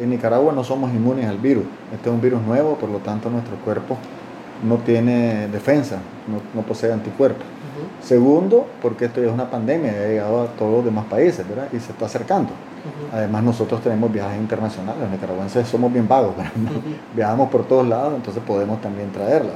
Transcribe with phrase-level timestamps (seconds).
[0.00, 1.64] En Nicaragua no somos inmunes al virus.
[1.94, 3.96] Este es un virus nuevo, por lo tanto nuestro cuerpo
[4.62, 5.98] no tiene defensa,
[6.54, 7.44] no, posee anticuerpos.
[8.02, 11.68] Segundo, porque esto ya es una pandemia, ha llegado a todos los demás países, ¿verdad?
[11.72, 12.50] Y se está acercando.
[13.12, 16.34] Además, nosotros tenemos viajes internacionales, los nicaragüenses somos bien vagos,
[17.16, 19.52] viajamos por todos lados, entonces podemos también traerla.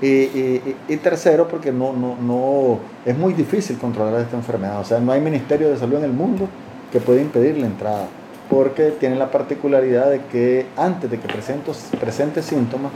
[0.00, 5.12] Y, tercero, porque no, no, no, es muy difícil controlar esta enfermedad, o sea, no
[5.12, 6.46] hay ministerio de salud en el mundo
[6.92, 8.06] que pueda impedir la entrada,
[8.50, 12.92] porque tiene la particularidad de que antes de que presente, síntomas,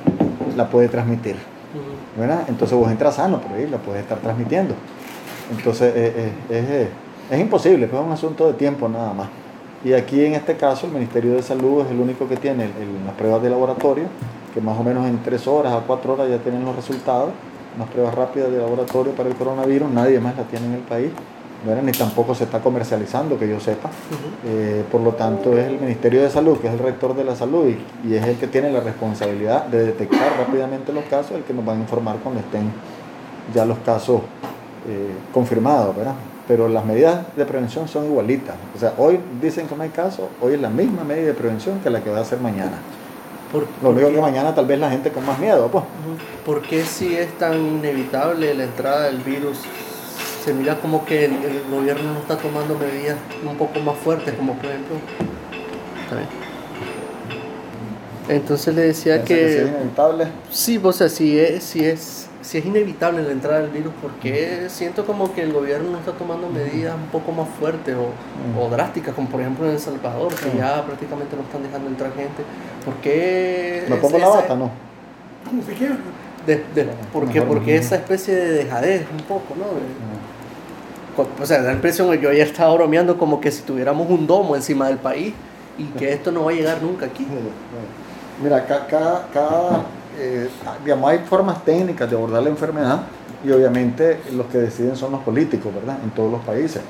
[0.57, 1.37] la puede transmitir.
[2.17, 2.45] ¿verdad?
[2.49, 4.75] Entonces vos entras sano por ahí, la puedes estar transmitiendo.
[5.51, 6.89] Entonces eh, eh,
[7.31, 9.29] es, imposible, es un asunto de tiempo nada más.
[9.85, 12.69] Y aquí en este caso el Ministerio de Salud es el único que tiene
[13.07, 14.05] las pruebas de laboratorio,
[14.53, 17.31] que más o menos en tres horas a cuatro horas ya tienen los resultados,
[17.77, 21.13] unas pruebas rápidas de laboratorio para el coronavirus, nadie más la tiene en el país
[21.65, 23.91] ni tampoco se está comercializando, que yo sepa.
[24.47, 27.35] Eh, por lo tanto, es el Ministerio de Salud, que es el rector de la
[27.35, 27.67] salud
[28.05, 31.67] y, es el que tiene la responsabilidad de detectar rápidamente los casos, el que nos
[31.67, 32.71] va a informar cuando estén
[33.55, 34.21] ya los casos
[34.89, 36.15] eh, confirmados, ¿verdad?
[36.47, 38.57] Pero las medidas de prevención son igualitas.
[38.75, 41.81] O sea, hoy dicen que no hay caso, hoy es la misma medida de prevención
[41.81, 42.79] que la que va a hacer mañana.
[43.83, 45.85] Lo único que mañana tal vez la gente con más miedo, pues.
[46.45, 49.61] ¿Por qué si es tan inevitable la entrada del virus
[50.45, 54.55] se mira como que el, gobierno no está tomando medidas un poco más fuertes, como
[54.55, 54.97] por ejemplo...
[58.29, 59.35] Entonces le decía que...
[59.35, 60.29] que es inevitable?
[60.51, 64.67] Sí, o sea, si es, si es, si es inevitable la entrada del virus, porque
[64.69, 69.15] siento como que el gobierno no está tomando medidas un poco más fuertes o, drásticas,
[69.15, 72.43] como por ejemplo en El Salvador, que ya prácticamente no están dejando entrar gente?
[72.85, 73.87] ¿Por qué?
[73.89, 74.71] ¿Me pongo la bata, no?
[76.49, 79.67] De, de, porque, porque esa especie de dejadez un poco, ¿no?
[81.43, 84.57] o sea, da la impresión, yo ayer estaba bromeando como que si tuviéramos un domo
[84.57, 85.35] encima del país
[85.77, 87.27] y que esto no va a llegar nunca aquí.
[88.43, 89.83] Mira, cada, cada
[90.19, 90.49] eh,
[90.85, 93.03] digamos, hay formas técnicas de abordar la enfermedad
[93.45, 95.99] y obviamente los que deciden son los políticos, ¿verdad?
[96.03, 96.81] En todos los países.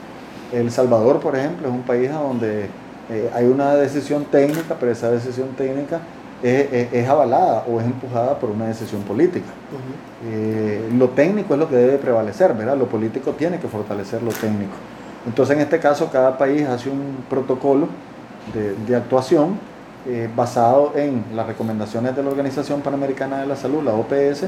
[0.52, 2.68] El Salvador, por ejemplo, es un país donde
[3.10, 6.00] eh, hay una decisión técnica, pero esa decisión técnica
[6.42, 9.46] es, avalada o es empujada por una decisión política.
[10.24, 12.76] Eh, lo técnico es lo que debe prevalecer, ¿verdad?
[12.76, 14.72] Lo político tiene que fortalecer lo técnico.
[15.26, 17.88] Entonces, en este caso, cada país hace un protocolo
[18.54, 19.58] de, actuación
[20.06, 24.44] eh, basado en las recomendaciones de la Organización Panamericana de la Salud, la OPS,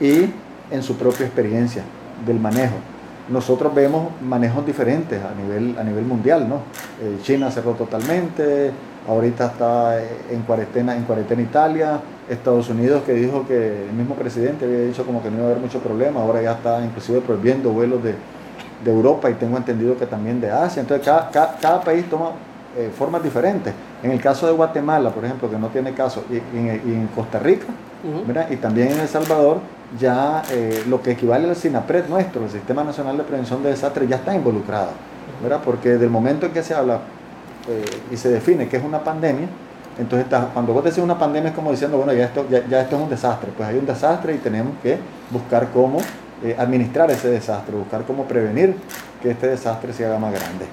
[0.00, 0.30] y
[0.70, 1.84] en su propia experiencia
[2.26, 2.74] del manejo.
[3.28, 6.56] Nosotros vemos manejos diferentes a nivel, a nivel mundial, ¿no?
[7.00, 8.70] Eh, China cerró totalmente,
[9.06, 14.64] ahorita está en cuarentena, en cuarentena Italia, Estados Unidos que dijo que el mismo presidente
[14.64, 17.70] había dicho como que no iba a haber mucho problema, ahora ya está inclusive prohibiendo
[17.70, 18.14] vuelos de,
[18.86, 22.32] Europa y tengo entendido que también de Asia, entonces cada, cada, país toma
[22.76, 23.72] eh, formas diferentes.
[24.02, 27.68] En el caso de Guatemala, por ejemplo, que no tiene caso, y, en, Costa Rica,
[28.50, 29.60] y también en El Salvador,
[29.98, 34.06] ya eh, lo que equivale al SINAPRED nuestro, el Sistema Nacional de Prevención de Desastres,
[34.06, 34.90] ya está involucrado,
[35.42, 35.60] ¿verdad?
[35.64, 37.00] porque del momento en que se habla
[37.68, 39.48] eh, y se define que es una pandemia,
[39.98, 43.02] entonces cuando vos decís una pandemia es como diciendo, bueno, ya esto, ya, esto es
[43.02, 44.98] un desastre, pues hay un desastre y tenemos que
[45.30, 45.98] buscar cómo
[46.42, 48.76] eh, administrar ese desastre, buscar cómo prevenir
[49.22, 50.66] que este desastre se haga más grande.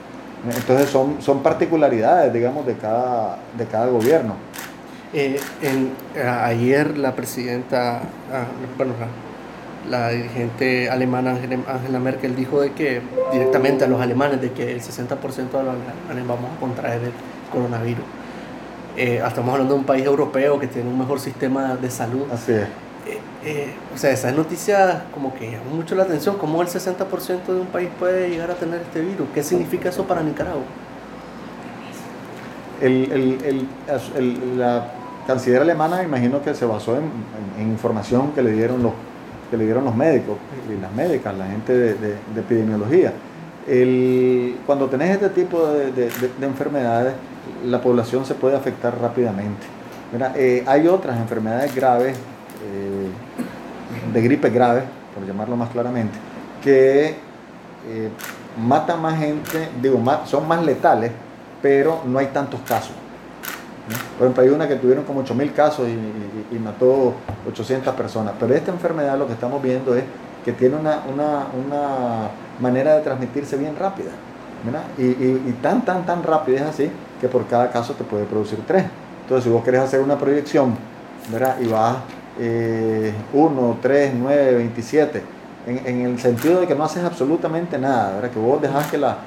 [0.58, 4.34] Entonces son, son particularidades, digamos, de cada, de cada gobierno.
[5.14, 5.40] Eh,
[6.44, 7.98] ayer la presidenta,
[8.34, 8.46] ah,
[8.78, 8.94] bueno,
[9.90, 14.82] la dirigente alemana Angela Merkel dijo de que directamente a los alemanes de que el
[14.82, 15.76] 60% de los
[16.10, 17.12] alemanes vamos a contraer el
[17.52, 18.06] coronavirus.
[18.98, 22.24] Eh, estamos hablando de un país europeo que tiene un mejor sistema de salud.
[22.32, 22.64] Así es.
[23.08, 26.38] Eh, eh, o sea, esa noticia como que llama mucho la atención.
[26.38, 29.28] ¿Cómo el 60% de un país puede llegar a tener este virus?
[29.34, 30.64] ¿Qué significa eso para Nicaragua?
[34.58, 34.92] la
[35.28, 37.04] canciller alemana imagino que se basó en,
[37.60, 38.94] en información que le dieron los
[39.52, 40.38] que le dieron los médicos
[40.70, 43.12] y las médicas, la gente de, epidemiología.
[44.66, 46.10] cuando tenés este tipo de,
[46.42, 47.14] enfermedades,
[47.66, 49.68] la población se puede afectar rápidamente.
[50.36, 54.84] Eh, hay otras enfermedades graves, eh, de gripe grave,
[55.14, 56.18] por llamarlo más claramente,
[56.64, 57.16] que
[57.88, 58.10] eh,
[58.58, 61.12] matan más gente, digo, son más letales,
[61.62, 62.94] pero no hay tantos casos.
[64.18, 67.14] Por ejemplo, hay una que tuvieron como 8.000 casos y, mató
[67.50, 68.34] 800 personas.
[68.40, 70.04] Pero esta enfermedad lo que estamos viendo es
[70.46, 72.30] que tiene una,
[72.60, 74.12] manera de transmitirse bien rápida.
[74.98, 78.86] Y, tan, tan, tan rápida es así que por cada caso te puede producir tres.
[79.24, 80.76] Entonces, si vos querés hacer una proyección
[81.32, 81.58] ¿verdad?
[81.60, 81.98] y vas
[83.34, 85.24] 1, 3, 9, 27,
[85.68, 88.32] en, el sentido de que no haces absolutamente nada, ¿verdad?
[88.32, 89.18] que vos dejas que la,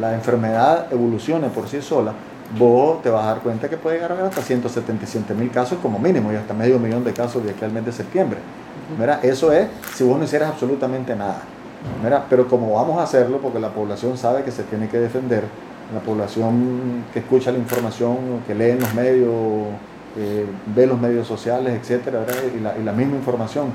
[0.00, 2.12] la enfermedad evolucione por sí sola,
[2.58, 5.78] vos te vas a dar cuenta que puede llegar a haber hasta 177 mil casos
[5.80, 8.38] como mínimo y hasta medio millón de casos de aquí al mes de septiembre.
[8.98, 9.24] ¿verdad?
[9.24, 11.42] Eso es si vos no hicieras absolutamente nada.
[12.02, 12.24] ¿verdad?
[12.28, 15.44] Pero como vamos a hacerlo, porque la población sabe que se tiene que defender,
[15.94, 18.16] la población que escucha la información,
[18.46, 19.32] que lee en los medios,
[20.16, 22.24] eh, ve los medios sociales, etcétera,
[22.56, 23.66] y la, y la, misma información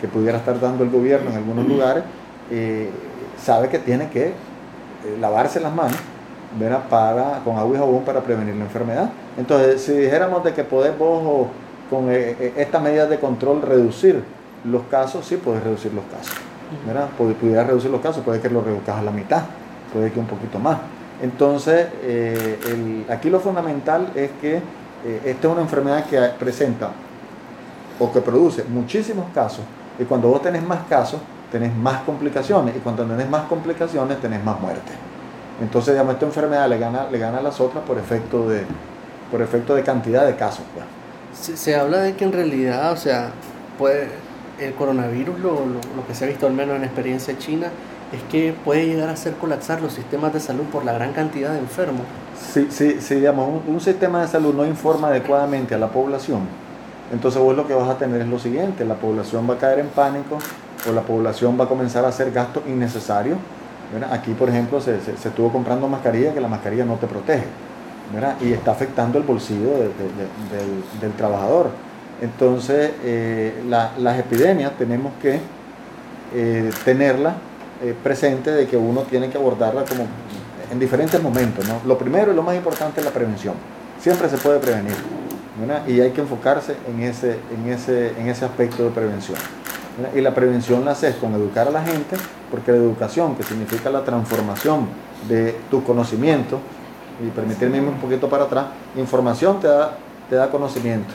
[0.00, 2.04] que pudiera estar dando el gobierno en algunos lugares,
[2.50, 2.88] eh,
[3.42, 4.32] sabe que tiene que eh,
[5.20, 5.98] lavarse las manos
[6.88, 9.10] para, con agua y jabón para prevenir la enfermedad.
[9.36, 11.48] Entonces, si dijéramos de que podés vos
[11.90, 14.22] con estas medidas de control reducir
[14.64, 16.36] los casos, sí puedes reducir los casos.
[16.86, 17.08] ¿verdad?
[17.16, 19.42] Pudiera reducir los casos, puede que lo reduzcas a la mitad,
[19.92, 20.78] puede que un poquito más.
[21.22, 26.90] Entonces, eh, aquí lo fundamental es que eh, esta es una enfermedad que presenta
[27.98, 29.64] o que produce muchísimos casos
[29.98, 34.44] y cuando vos tenés más casos, tenés más complicaciones y cuando tenés más complicaciones, tenés
[34.44, 34.92] más muerte.
[35.60, 38.64] Entonces, digamos, esta enfermedad le gana, le gana a las otras por efecto de,
[39.30, 40.64] por efecto de cantidad de casos.
[40.74, 40.86] Pues.
[41.38, 43.30] Se, se, habla de que en realidad, o sea,
[43.78, 44.08] puede,
[44.58, 47.68] el coronavirus, lo, lo, que se ha visto al menos en experiencia china,
[48.12, 51.52] es que puede llegar a hacer colapsar los sistemas de salud por la gran cantidad
[51.52, 52.02] de enfermos.
[52.52, 56.40] Sí, sí, sí digamos, un, sistema de salud no informa adecuadamente a la población,
[57.12, 59.80] entonces vos lo que vas a tener es lo siguiente, la población va a caer
[59.80, 60.38] en pánico
[60.88, 63.38] o la población va a comenzar a hacer gastos innecesarios.
[64.10, 67.44] Aquí, por ejemplo, se, se, estuvo comprando mascarilla que la mascarilla no te protege
[68.40, 69.70] y está afectando el bolsillo
[71.00, 71.70] del, trabajador.
[72.20, 75.40] Entonces, eh, las epidemias tenemos que
[76.34, 77.34] eh, tenerlas
[77.82, 80.06] eh, presente de que uno tiene que abordarla como
[80.70, 81.64] en diferentes momentos.
[81.86, 83.54] Lo primero y lo más importante es la prevención.
[84.00, 84.96] Siempre se puede prevenir.
[85.88, 89.38] Y hay que enfocarse en ese, en ese, en ese aspecto de prevención.
[90.14, 92.16] Y la prevención la haces con educar a la gente,
[92.50, 94.86] porque la educación, que significa la transformación
[95.28, 96.60] de tu conocimiento,
[97.20, 98.66] y permitirme un poquito para atrás,
[98.96, 99.96] información te da,
[100.30, 101.12] te da conocimiento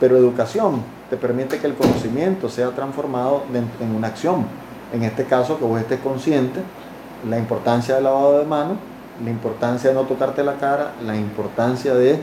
[0.00, 3.42] pero educación te permite que el conocimiento sea transformado
[3.80, 4.46] en una acción.
[4.92, 6.60] En este caso, que vos estés consciente
[7.28, 8.76] la importancia del lavado de manos,
[9.24, 12.20] la importancia de no tocarte la cara, la importancia de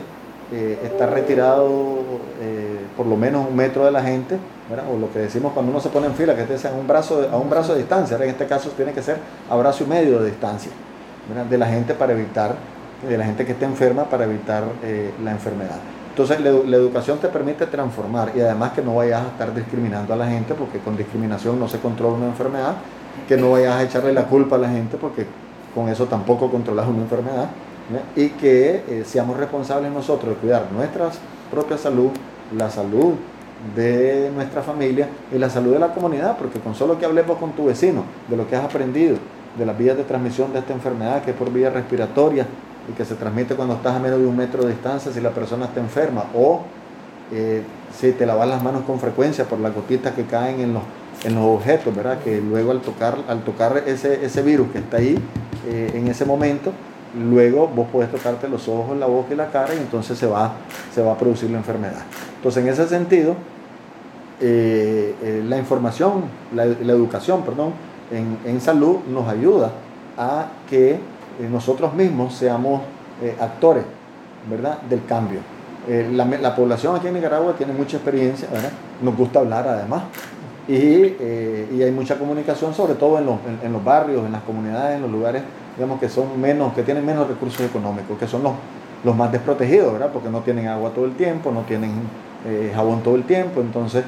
[0.52, 1.98] eh, estar retirado
[2.40, 4.38] eh, por lo menos un metro de la gente,
[4.92, 7.28] o lo que decimos cuando uno se pone en fila, que estés a un brazo
[7.30, 9.18] a un brazo de distancia, en este caso tiene que ser
[9.50, 10.70] a brazo y medio de distancia
[11.50, 12.54] de la gente para evitar,
[13.08, 15.78] de la gente que esté enferma para evitar eh, la enfermedad.
[16.10, 20.16] Entonces la, educación te permite transformar y además que no vayas a estar discriminando a
[20.16, 22.76] la gente porque con discriminación no se controla una enfermedad,
[23.28, 25.26] que no vayas a echarle la culpa a la gente porque
[25.74, 27.48] con eso tampoco controlas una enfermedad
[28.14, 31.10] y que eh, seamos responsables nosotros de cuidar nuestra
[31.50, 32.10] propia salud,
[32.56, 33.14] la salud
[33.74, 37.52] de nuestra familia y la salud de la comunidad, porque con solo que hablemos con
[37.52, 39.16] tu vecino de lo que has aprendido,
[39.56, 42.46] de las vías de transmisión de esta enfermedad, que es por vía respiratoria,
[42.88, 45.30] y que se transmite cuando estás a menos de un metro de distancia si la
[45.30, 46.62] persona está enferma o
[47.32, 47.62] eh,
[47.92, 50.82] si te lavas las manos con frecuencia por las gotitas que caen en los,
[51.24, 52.18] en los objetos, ¿verdad?
[52.20, 55.18] Que luego al tocar, al tocar ese, ese virus que está ahí
[55.66, 56.72] eh, en ese momento,
[57.18, 60.52] luego vos podés tocarte los ojos, la boca y la cara y entonces se va,
[60.94, 62.02] se va a producir la enfermedad.
[62.36, 63.34] Entonces en ese sentido,
[64.40, 66.24] eh, la información,
[66.54, 67.72] la, educación, perdón,
[68.10, 69.70] en, en salud nos ayuda
[70.16, 72.82] a que eh, nosotros mismos seamos
[73.22, 73.84] eh, actores
[74.48, 74.80] ¿verdad?
[74.82, 75.40] del cambio.
[75.88, 78.70] Eh, la, la, población aquí en Nicaragua tiene mucha experiencia, ¿verdad?
[79.02, 80.02] nos gusta hablar además,
[80.66, 83.28] y, y hay mucha comunicación, sobre todo en
[83.62, 85.42] en, los, barrios, en las comunidades, en los lugares
[85.76, 88.52] digamos, que, son menos, que tienen menos recursos económicos, que son los,
[89.04, 90.10] los más desprotegidos, ¿verdad?
[90.12, 91.92] porque no tienen agua todo el tiempo, no tienen
[92.74, 94.04] jabón todo el tiempo, entonces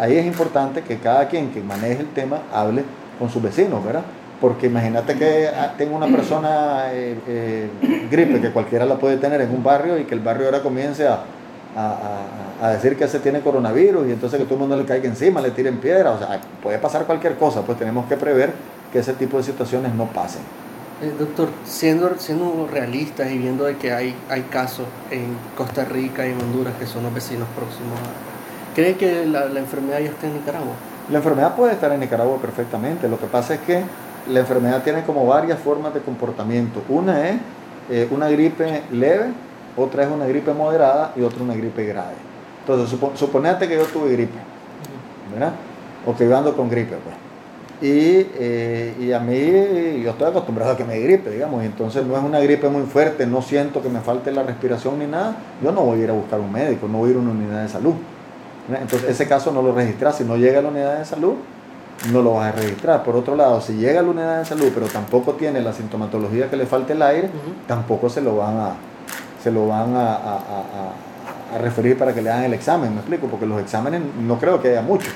[0.00, 2.82] ahí es importante que cada quien que maneje el tema hable
[3.18, 4.02] con sus vecinos, ¿verdad?
[4.40, 7.68] Porque imagínate que ah, tengo una persona eh, eh,
[8.10, 11.06] gripe, que cualquiera la puede tener en un barrio y que el barrio ahora comience
[11.06, 11.20] a,
[12.60, 15.40] a, decir que se tiene coronavirus y entonces que todo el mundo le caiga encima,
[15.40, 16.10] le tiren piedra.
[16.10, 18.52] O sea, puede pasar cualquier cosa, pues tenemos que prever
[18.92, 20.42] que ese tipo de situaciones no pasen.
[21.02, 26.24] Eh, doctor, siendo, siendo realistas y viendo de que hay, hay casos en Costa Rica
[26.24, 27.98] y en Honduras que son los vecinos próximos,
[28.76, 30.74] ¿cree que la, enfermedad ya está en Nicaragua?
[31.10, 33.08] La enfermedad puede estar en Nicaragua perfectamente.
[33.08, 33.82] Lo que pasa es que
[34.30, 36.82] la enfermedad tiene como varias formas de comportamiento.
[36.88, 37.40] Una es
[37.90, 39.32] eh, una gripe leve,
[39.76, 42.14] otra es una gripe moderada y otra una gripe grave.
[42.60, 44.38] Entonces, suponete que yo tuve gripe,
[45.32, 45.54] ¿verdad?
[46.06, 47.23] O que yo ando con gripe, pues.
[47.84, 52.06] Y, eh, y, a mí, yo estoy acostumbrado a que me gripe, digamos, y entonces
[52.06, 55.36] no es una gripe muy fuerte, no siento que me falte la respiración ni nada,
[55.62, 57.32] yo no voy a ir a buscar un médico, no voy a ir a una
[57.32, 57.92] unidad de salud.
[58.70, 61.34] Entonces, ese caso no lo registras, si no llega a la unidad de salud,
[62.10, 63.04] no lo vas a registrar.
[63.04, 66.48] Por otro lado, si llega a la unidad de salud, pero tampoco tiene la sintomatología
[66.48, 67.28] que le falta el aire,
[67.66, 68.70] tampoco se lo van a,
[69.42, 73.00] se lo van a, a, a, a, referir para que le hagan el examen, me
[73.00, 75.10] explico, porque los exámenes no creo que haya mucho,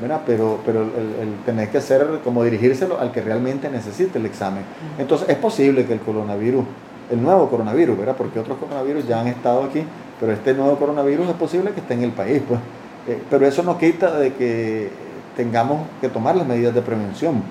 [0.00, 0.20] ¿verdad?
[0.26, 4.64] Pero, pero el, el, tener que ser como dirigírselo al que realmente necesite el examen.
[4.98, 6.64] Entonces es posible que el coronavirus,
[7.10, 8.16] el nuevo coronavirus, ¿verdad?
[8.16, 9.82] Porque otros coronavirus ya han estado aquí,
[10.20, 12.60] pero este nuevo coronavirus es posible que esté en el país, pues.
[13.08, 14.90] Eh, pero eso no quita de que
[15.36, 17.42] tengamos que tomar las medidas de prevención.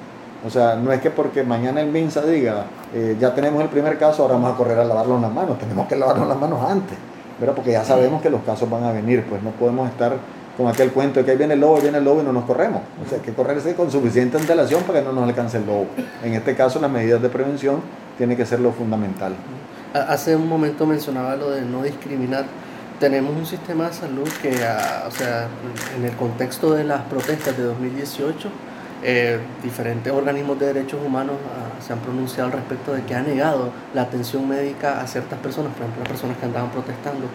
[0.46, 3.98] O sea, no es que porque mañana el MINSA diga, eh, ya tenemos el primer
[3.98, 5.58] caso, ahora vamos a correr a lavarnos las manos.
[5.58, 6.98] Tenemos que lavarnos las manos antes,
[7.40, 7.56] ¿verdad?
[7.56, 10.14] Porque ya sabemos que los casos van a venir, pues no podemos estar
[10.58, 12.46] con aquel cuento de que ahí viene el lobo, viene el lobo y no nos
[12.46, 12.82] corremos.
[13.06, 15.86] O sea, hay que correrse con suficiente antelación para que no nos alcance el lobo.
[16.24, 17.82] En este caso, las medidas de prevención
[18.18, 19.34] tienen que ser lo fundamental.
[19.94, 22.46] Hace un momento mencionaba lo de no discriminar
[23.00, 25.48] tenemos un sistema de salud que, o sea,
[25.96, 28.50] en el contexto de las protestas de 2018,
[29.04, 33.22] eh, diferentes organismos de derechos humanos ah, se han pronunciado al respecto de que ha
[33.22, 37.28] negado la atención médica a ciertas personas, por ejemplo, las personas que andaban protestando.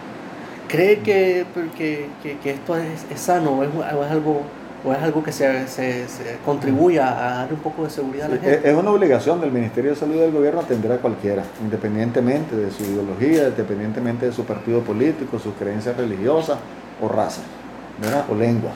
[0.72, 1.44] ¿Cree que,
[1.76, 2.08] que,
[2.42, 4.40] que, esto es, es sano o es, o es algo
[4.84, 6.06] o es algo que se, se,
[6.46, 8.70] contribuya a dar un poco de seguridad a la gente?
[8.70, 12.70] Es una obligación del Ministerio de Salud y del gobierno atender a cualquiera, independientemente de
[12.70, 16.56] su ideología, independientemente de su partido político, sus creencias religiosas
[17.02, 17.42] o raza,
[18.00, 18.24] ¿verdad?
[18.30, 18.70] o lengua.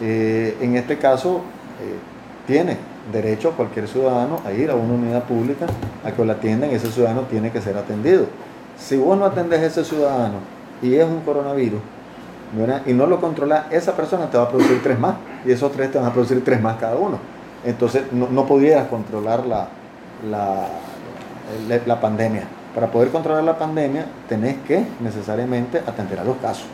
[0.00, 1.38] Eh, en este caso,
[1.82, 2.76] eh, tiene
[3.12, 5.66] derecho cualquier ciudadano a ir a una unidad pública
[6.04, 8.26] a que lo atiendan, ese ciudadano tiene que ser atendido.
[8.78, 11.80] Si vos no atendes a ese ciudadano y es un coronavirus,
[12.86, 15.14] y no lo controla, esa persona te va a producir tres más
[15.46, 17.18] y esos tres te van a producir tres más cada uno.
[17.64, 19.68] Entonces no, no pudieras controlar la,
[20.28, 20.66] la,
[21.86, 22.42] la, pandemia.
[22.74, 26.66] Para poder controlar la pandemia tenés que necesariamente atender a los casos.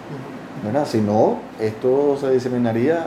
[0.86, 3.06] Si no, esto se diseminaría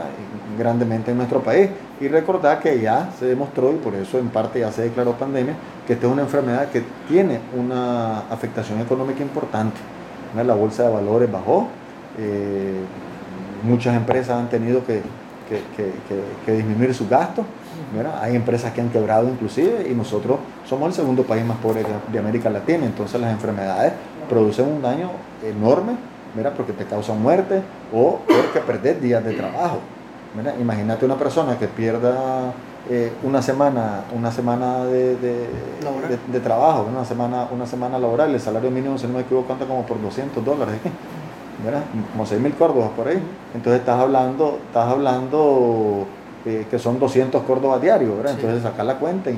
[0.58, 1.68] grandemente en nuestro país.
[2.00, 5.54] Y recordar que ya se demostró, y por eso en parte ya se declaró pandemia,
[5.86, 9.78] que esta es una enfermedad que tiene una afectación económica importante.
[10.34, 11.68] La bolsa de valores bajó,
[12.18, 12.80] eh,
[13.62, 15.02] muchas empresas han tenido que,
[16.46, 17.44] disminuir sus gastos.
[18.20, 22.18] Hay empresas que han quebrado inclusive y nosotros somos el segundo país más pobre de
[22.18, 22.86] América Latina.
[22.86, 23.92] Entonces las enfermedades
[24.28, 25.10] producen un daño
[25.44, 25.92] enorme
[26.56, 27.60] porque te causan muerte
[27.92, 29.78] o porque perdés días de trabajo.
[30.60, 32.52] Imagínate una persona que pierda
[32.90, 38.70] eh, una semana, una semana de, de, trabajo, una semana, una semana laboral, el salario
[38.70, 40.76] mínimo, si no me equivoco, cuenta como por 200 dólares.
[41.64, 41.82] ¿verdad?
[42.12, 43.22] Como 6 mil córdobas por ahí.
[43.54, 46.06] Entonces estás hablando, estás hablando
[46.44, 48.32] eh, que son 200 córdobas diarios, ¿verdad?
[48.34, 49.36] Entonces sacar la cuenta, en,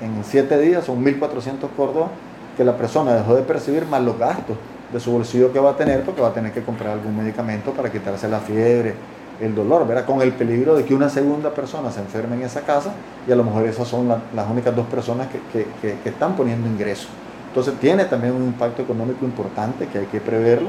[0.00, 2.10] en, 7 días son 1.400 córdobas
[2.56, 4.56] que la persona dejó de percibir más los gastos
[4.92, 7.72] de su bolsillo que va a tener porque va a tener que comprar algún medicamento
[7.72, 8.94] para quitarse la fiebre,
[9.40, 10.04] el dolor, ¿verdad?
[10.04, 12.92] Con el peligro de que una segunda persona se enferme en esa casa
[13.26, 17.08] y a lo mejor esas son las únicas dos personas que, que, están poniendo ingresos.
[17.48, 20.68] Entonces tiene también un impacto económico importante que hay que preverlo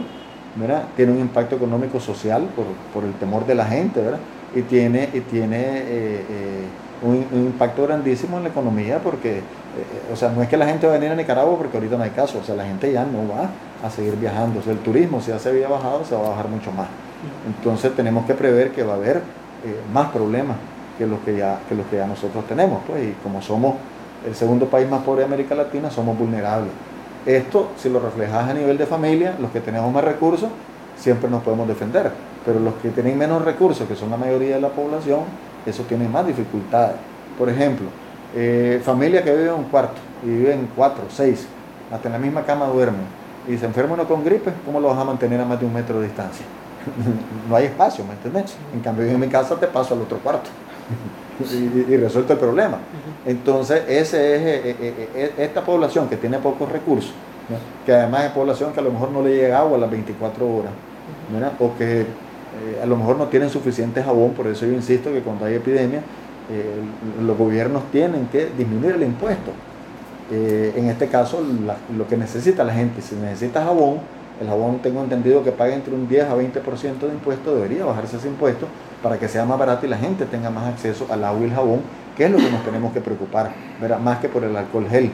[0.96, 2.48] tiene un impacto económico social
[2.94, 4.20] por, el temor de la gente, ¿verdad?
[4.56, 6.64] Y tiene, y tiene eh, eh,
[7.04, 9.42] un, impacto grandísimo en la economía porque, eh,
[10.12, 12.04] o sea, no es que la gente va a venir a Nicaragua porque ahorita no
[12.04, 13.50] hay caso, o sea, la gente ya no va
[13.86, 16.30] a seguir viajando, o sea, el turismo si ya se había bajado, se va a
[16.30, 16.88] bajar mucho más.
[17.46, 19.22] Entonces tenemos que prever que va a haber
[19.94, 20.58] más problemas
[20.98, 23.76] que los que, ya, que los que ya nosotros tenemos, pues, y como somos
[24.26, 26.72] el segundo país más pobre de América Latina, somos vulnerables.
[27.26, 30.50] Esto, si lo reflejas a nivel de familia, los que tenemos más recursos,
[30.98, 32.12] siempre nos podemos defender.
[32.46, 35.22] Pero los que tienen menos recursos, que son la mayoría de la población,
[35.66, 36.96] eso tiene más dificultades.
[37.38, 37.88] Por ejemplo,
[38.36, 41.48] eh, familia que vive en un cuarto y viven cuatro, seis,
[41.92, 43.06] hasta en la misma cama duermen,
[43.48, 45.74] y se enferma uno con gripe, ¿cómo lo vas a mantener a más de un
[45.74, 46.46] metro de distancia?
[47.50, 48.56] no hay espacio, ¿me entiendes?
[48.74, 50.50] En cambio, en mi casa te paso al otro cuarto
[51.52, 52.80] y, y, resuelto el problema.
[53.26, 57.14] Entonces, ese es, eh, eh, eh, esta población que tiene pocos recursos,
[57.86, 60.46] que además es población que a lo mejor no le llega agua a las 24
[60.46, 60.72] horas,
[61.60, 62.06] o que
[62.82, 66.02] a lo mejor no tienen suficiente jabón, por eso yo insisto que cuando hay epidemia,
[67.22, 69.52] los gobiernos tienen que disminuir el impuesto.
[70.32, 71.42] en este caso,
[71.96, 74.00] lo que necesita la gente, si necesita jabón,
[74.40, 78.18] el jabón tengo entendido que paga entre un 10 a 20% de impuesto, debería bajarse
[78.18, 78.68] ese impuesto
[79.02, 81.54] para que sea más barato y la gente tenga más acceso al agua y el
[81.54, 81.82] jabón,
[82.16, 83.52] que es lo que nos tenemos que preocupar,
[84.04, 85.12] más que por el alcohol gel.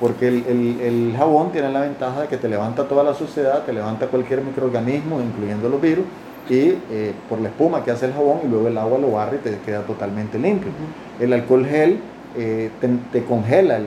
[0.00, 4.08] Porque el, jabón tiene la ventaja de que te levanta toda la suciedad, te levanta
[4.08, 6.04] cualquier microorganismo, incluyendo los virus,
[6.50, 9.38] y eh, por la espuma que hace el jabón y luego el agua lo barre
[9.38, 10.70] y te queda totalmente limpio.
[11.18, 11.98] El alcohol gel
[12.36, 12.70] eh,
[13.10, 13.80] te, congela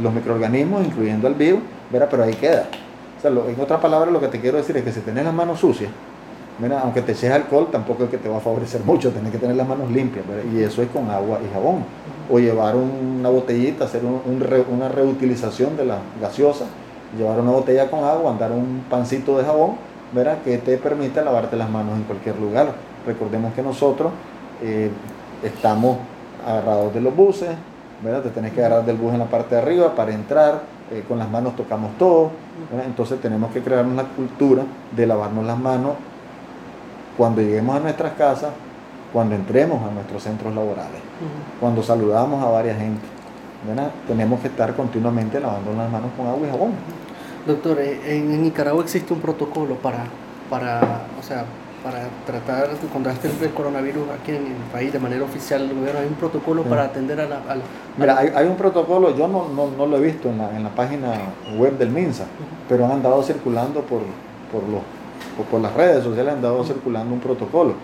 [0.00, 1.60] los microorganismos, incluyendo el virus,
[1.90, 2.66] pero ahí queda.
[3.28, 5.90] En otras palabras, lo que te quiero decir es que si tenés las manos sucias,
[6.58, 9.38] Mira, aunque te eches alcohol, tampoco es que te va a favorecer mucho, tienes que
[9.38, 11.84] tener las manos limpias, y eso es con agua y jabón.
[12.30, 16.66] O llevar una botellita, hacer una reutilización de la gaseosa
[17.16, 19.76] llevar una botella con agua, andar un pancito de jabón,
[20.12, 20.38] ¿verdad?
[20.44, 22.72] que te permite lavarte las manos en cualquier lugar.
[23.06, 24.12] Recordemos que nosotros
[24.62, 24.90] eh,
[25.42, 25.98] estamos
[26.46, 27.50] agarrados de los buses,
[28.02, 28.22] ¿verdad?
[28.22, 31.18] te tenés que agarrar del bus en la parte de arriba para entrar, eh, con
[31.18, 32.30] las manos tocamos todo,
[32.84, 35.92] entonces tenemos que crearnos la cultura de lavarnos las manos
[37.16, 38.50] cuando lleguemos a nuestras casas,
[39.12, 41.00] cuando entremos a nuestros centros laborales,
[41.60, 43.02] cuando saludamos a varias gente.
[44.06, 46.72] Tenemos que estar continuamente lavando las manos con agua y jabón.
[47.46, 50.04] Doctor, eh, en Nicaragua existe un protocolo para,
[50.48, 51.44] para, o sea,
[51.82, 56.00] para tratar de contrastar el coronavirus aquí en el país de manera oficial del gobierno?
[56.00, 57.40] ¿Hay un protocolo para atender a la...?
[57.96, 60.62] Mira, hay, hay, un protocolo, yo no, no, no, lo he visto en la, en
[60.62, 61.12] la página
[61.56, 62.24] web del MINSA,
[62.68, 64.00] pero han andado circulando por,
[64.52, 64.82] por, los,
[65.50, 67.74] por, las redes sociales, han andado circulando un protocolo.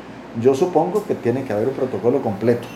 [0.41, 2.67] Yo supongo que tiene que haber un protocolo completo,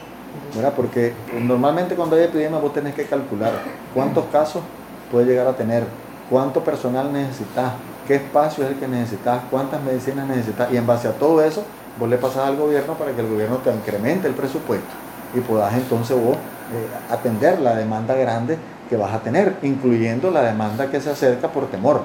[0.54, 0.72] ¿verdad?
[0.74, 3.52] Porque normalmente cuando hay epidemia vos tenés que calcular
[3.94, 4.62] cuántos casos
[5.10, 5.84] puede llegar a tener,
[6.30, 7.72] cuánto personal necesitas,
[8.10, 11.62] qué espacio es el que necesitas, cuántas medicinas necesitas, y en base a todo eso,
[11.96, 14.88] vos le pasas al gobierno para que el gobierno te incremente el presupuesto
[15.32, 20.42] y puedas entonces vos eh, atender la demanda grande que vas a tener, incluyendo la
[20.42, 22.02] demanda que se acerca por temor,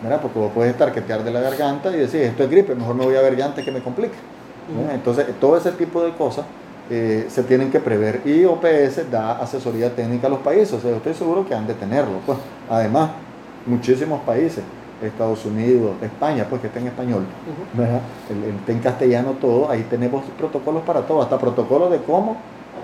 [0.00, 0.20] ¿verdad?
[0.20, 2.94] Porque vos puedes estar que te arde la garganta y decir, esto es gripe, mejor
[2.94, 4.14] me voy a ver ya antes que me complique.
[4.94, 6.44] Entonces, todo ese tipo de cosas
[6.88, 10.94] eh, se tienen que prever y OPS da asesoría técnica a los países, o sea,
[10.94, 12.20] estoy seguro que han de tenerlo.
[12.24, 12.38] Pues.
[12.68, 13.10] Además,
[13.66, 14.62] muchísimos países,
[15.02, 17.24] Estados Unidos, España, pues que está en español,
[18.28, 22.36] el, está en castellano todo, ahí tenemos protocolos para todo, hasta protocolos de cómo,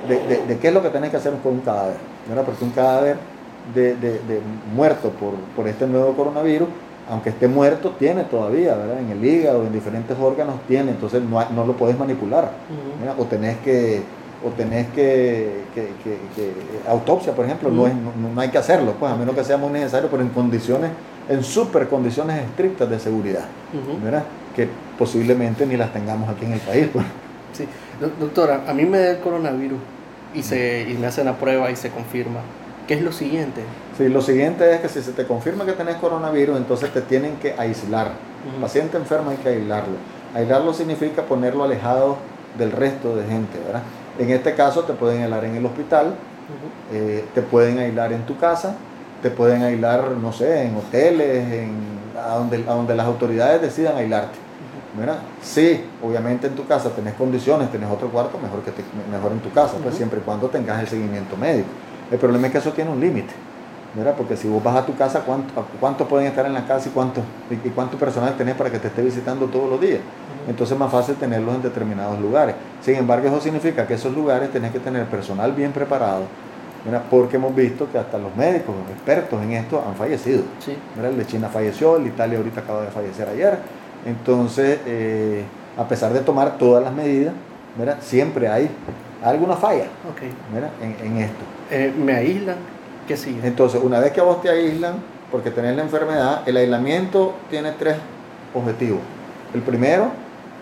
[0.08, 1.96] de, qué es lo que tenés que hacer con un cadáver,
[2.28, 2.44] ¿verdad?
[2.44, 3.16] porque un cadáver
[3.74, 4.40] de,
[4.74, 6.68] muerto por, por este nuevo coronavirus
[7.08, 8.98] aunque esté muerto, tiene todavía, ¿verdad?
[8.98, 12.50] En el hígado, en diferentes órganos tiene, entonces no, no lo puedes manipular.
[13.16, 14.02] O tenés que,
[14.44, 16.52] o tenés que, que,
[16.88, 19.70] autopsia, por ejemplo, no, es, no, hay que hacerlo, pues a menos que sea muy
[19.70, 20.90] necesario, pero en condiciones,
[21.28, 23.44] en super condiciones estrictas de seguridad,
[24.02, 24.24] ¿verdad?
[24.54, 26.88] Que posiblemente ni las tengamos aquí en el país.
[26.92, 27.04] Pues.
[27.52, 27.66] Sí,
[28.20, 29.78] doctora, a mí me da el coronavirus
[30.34, 32.40] y, se, y me hacen la prueba y se confirma.
[32.86, 33.62] ¿Qué es lo siguiente?
[33.98, 37.36] Sí, lo siguiente es que si se te confirma que tenés coronavirus, entonces te tienen
[37.36, 38.12] que aislar.
[38.60, 39.96] Paciente enfermo hay que aislarlo.
[40.34, 42.18] Aislarlo significa ponerlo alejado
[42.56, 43.82] del resto de gente, ¿verdad?
[44.18, 46.14] En este caso te pueden aislar en el hospital,
[46.92, 48.74] eh, te pueden aislar en tu casa,
[49.22, 51.72] te pueden aislar, no sé, en hoteles, en,
[52.18, 54.38] a, donde, a donde las autoridades decidan aislarte.
[54.96, 55.18] ¿verdad?
[55.42, 58.72] Sí, obviamente en tu casa tenés condiciones, tenés otro cuarto, mejor, que
[59.10, 61.68] mejor en tu casa, pues siempre y cuando tengas el seguimiento médico.
[62.10, 63.34] El problema es que eso tiene un límite.
[64.16, 65.24] Porque si vos vas a tu casa,
[65.80, 68.88] ¿cuánto, pueden estar en la casa y cuánto, y, cuánto personal tenés para que te
[68.88, 70.00] esté visitando todos los días?
[70.48, 72.54] Entonces es más fácil tenerlos en determinados lugares.
[72.80, 76.22] Sin embargo, eso significa que esos lugares tenés que tener personal bien preparado,
[76.84, 77.02] ¿verdad?
[77.10, 80.42] porque hemos visto que hasta los médicos, los expertos en esto, han fallecido.
[80.60, 80.76] Sí.
[81.02, 83.58] El de China falleció, el de Italia ahorita acaba de fallecer ayer.
[84.06, 85.44] Entonces, eh,
[85.76, 87.34] a pesar de tomar todas las medidas,
[87.76, 87.98] ¿verdad?
[88.00, 88.70] siempre hay
[89.22, 89.86] alguna falla
[91.02, 91.44] En, esto.
[91.70, 92.56] Eh, ¿Me aíslan?
[93.08, 93.46] ¿Qué sigue?
[93.46, 94.94] Entonces, una vez que vos te aíslan,
[95.30, 97.96] porque tenés la enfermedad, el aislamiento tiene tres
[98.54, 99.00] objetivos.
[99.54, 100.10] El primero,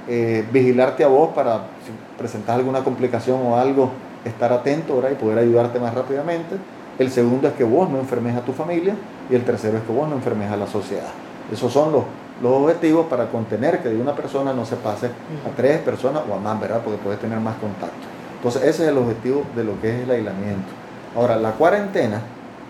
[0.09, 3.90] eh, vigilarte a vos para si presentas alguna complicación o algo,
[4.25, 6.57] estar atento y poder ayudarte más rápidamente.
[6.99, 8.95] El segundo es que vos no enfermes a tu familia
[9.29, 11.11] y el tercero es que vos no enfermes a la sociedad.
[11.53, 12.05] Esos son los,
[12.43, 16.35] los objetivos para contener que de una persona no se pase a tres personas o
[16.35, 16.81] a más, ¿verdad?
[16.85, 18.07] Porque puedes tener más contacto.
[18.37, 20.69] Entonces ese es el objetivo de lo que es el aislamiento.
[21.17, 22.21] Ahora, la cuarentena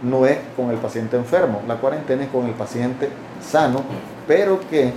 [0.03, 3.09] no es con el paciente enfermo, la cuarentena es con el paciente
[3.43, 3.81] sano,
[4.27, 4.93] pero que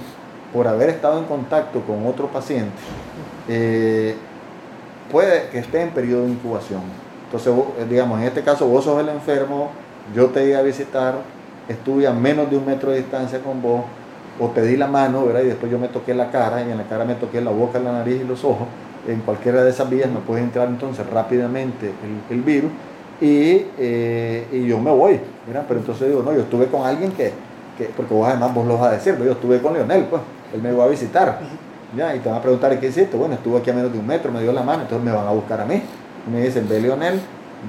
[0.53, 2.77] por haber estado en contacto con otro paciente,
[3.47, 4.15] eh,
[5.11, 6.81] puede que esté en periodo de incubación.
[7.25, 7.53] Entonces,
[7.89, 9.69] digamos, en este caso vos sos el enfermo,
[10.15, 11.15] yo te iba a visitar,
[11.67, 13.81] estuve a menos de un metro de distancia con vos,
[14.39, 15.41] o te di la mano, ¿verdad?
[15.41, 17.79] Y después yo me toqué la cara, y en la cara me toqué la boca,
[17.79, 18.67] la nariz y los ojos
[19.07, 21.91] en cualquiera de esas vías me puede entrar entonces rápidamente
[22.29, 22.71] el, virus
[23.21, 25.19] y, eh, y, yo me voy.
[25.47, 27.31] Mira, pero entonces digo, no, yo estuve con alguien que,
[27.77, 30.21] que porque vos además vos lo vas a decir, yo estuve con Leonel, pues,
[30.53, 31.39] él me va a visitar.
[31.95, 32.15] ¿ya?
[32.15, 33.15] Y te van a preguntar, ¿qué hiciste?
[33.17, 35.27] Bueno, estuvo aquí a menos de un metro, me dio la mano, entonces me van
[35.27, 35.81] a buscar a mí.
[36.27, 37.19] Y me dicen, ve Leonel,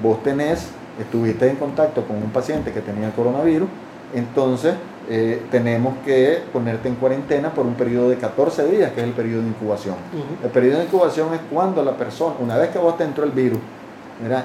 [0.01, 0.67] vos tenés,
[0.99, 3.69] estuviste en contacto con un paciente que tenía coronavirus,
[4.13, 4.73] entonces
[5.09, 9.13] eh, tenemos que ponerte en cuarentena por un periodo de 14 días, que es el
[9.13, 9.95] periodo de incubación.
[10.43, 13.31] El periodo de incubación es cuando la persona, una vez que vos te entró el
[13.31, 13.59] virus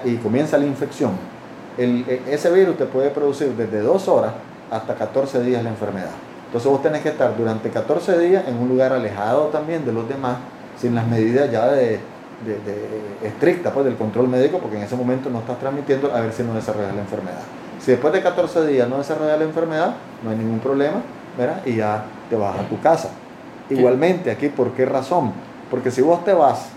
[0.05, 1.13] y comienza la infección,
[1.77, 4.33] e, ese virus te puede producir desde 2 horas
[4.71, 6.11] hasta 14 días la enfermedad.
[6.55, 10.09] Entonces vos tenés que estar durante 14 días en un lugar alejado también de los
[10.09, 10.37] demás,
[10.81, 11.99] sin las medidas ya de,
[13.25, 16.45] estrictas pues, del control médico, porque en ese momento no estás transmitiendo a ver si
[16.45, 17.41] no desarrollas la enfermedad
[17.81, 21.03] Si después de 14 días no desarrolla la enfermedad, no hay ningún problema,
[21.37, 21.61] ¿verdad?
[21.67, 23.09] Y ya te vas a tu casa.
[23.69, 25.33] Igualmente, aquí, ¿por qué razón?
[25.73, 26.69] Porque si vos te vas,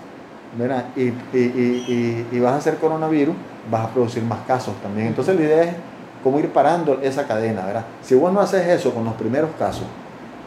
[0.57, 0.85] ¿verdad?
[0.95, 3.35] Y, y, vas a hacer coronavirus,
[3.69, 5.09] vas a producir más casos también.
[5.09, 5.75] Entonces la idea es
[6.23, 7.85] cómo ir parando esa cadena, ¿verdad?
[8.01, 9.85] Si vos no haces eso con los primeros casos,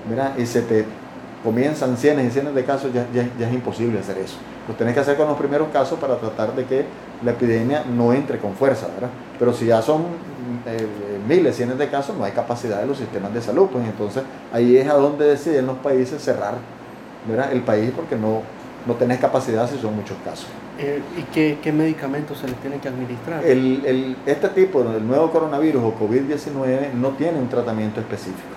[0.08, 0.36] ¿verdad?
[0.38, 0.84] Y se te
[1.44, 4.36] comienzan cientos y cientos de casos, ya, ya, es imposible hacer eso.
[4.68, 6.84] Lo tenés que hacer con los primeros casos para tratar de que
[7.24, 9.10] la epidemia no entre con fuerza, ¿verdad?
[9.38, 10.02] Pero si ya son
[10.66, 10.86] eh,
[11.26, 14.76] miles, cientos de casos, no hay capacidad de los sistemas de salud, pues entonces ahí
[14.76, 16.54] es a donde deciden los países cerrar
[17.26, 17.52] ¿verdad?
[17.52, 18.42] el país porque no,
[18.86, 20.46] no tenés capacidad si son muchos casos.
[20.78, 23.44] Eh, ¿Y qué, qué, medicamentos se les tienen que administrar?
[23.44, 28.48] El, el, este tipo, el nuevo coronavirus o COVID-19, no tiene un tratamiento específico,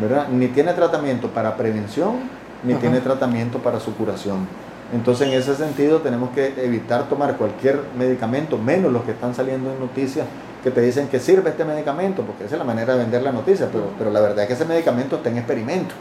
[0.00, 0.28] ¿verdad?
[0.28, 2.30] Ni tiene tratamiento para prevención,
[2.62, 4.46] ni tiene tratamiento para su curación.
[4.94, 9.72] Entonces, en ese sentido, tenemos que evitar tomar cualquier medicamento, menos los que están saliendo
[9.72, 10.26] en noticias
[10.62, 13.32] que te dicen que sirve este medicamento, porque esa es la manera de vender la
[13.32, 15.94] noticia, pero, pero la verdad es que ese medicamento está en experimento.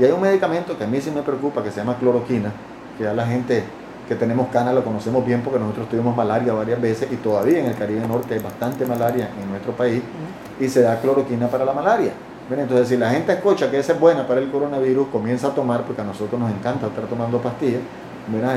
[0.00, 2.52] Y hay un medicamento que a mí sí me preocupa, que se llama cloroquina,
[2.96, 3.64] que ya la gente
[4.08, 7.66] que tenemos cana lo conocemos bien porque nosotros tuvimos malaria varias veces y todavía en
[7.66, 10.02] el Caribe Norte hay bastante malaria en nuestro país
[10.60, 12.12] y se da cloroquina para la malaria.
[12.50, 15.84] Entonces, si la gente escucha que esa es buena para el coronavirus, comienza a tomar,
[15.84, 17.80] porque a nosotros nos encanta estar tomando pastillas,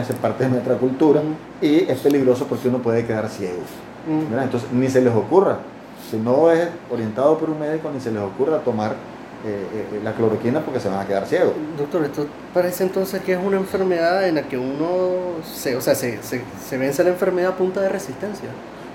[0.01, 1.21] esa es parte de nuestra cultura
[1.61, 3.61] y es peligroso porque uno puede quedar ciego.
[4.41, 5.59] Entonces, ni se les ocurra,
[6.11, 8.95] si no es orientado por un médico, ni se les ocurra tomar
[9.45, 11.53] eh, eh, la cloroquina porque se van a quedar ciegos.
[11.77, 15.95] Doctor, esto parece entonces que es una enfermedad en la que uno se, o sea,
[15.95, 18.49] se, se, se vence la enfermedad a punta de resistencia.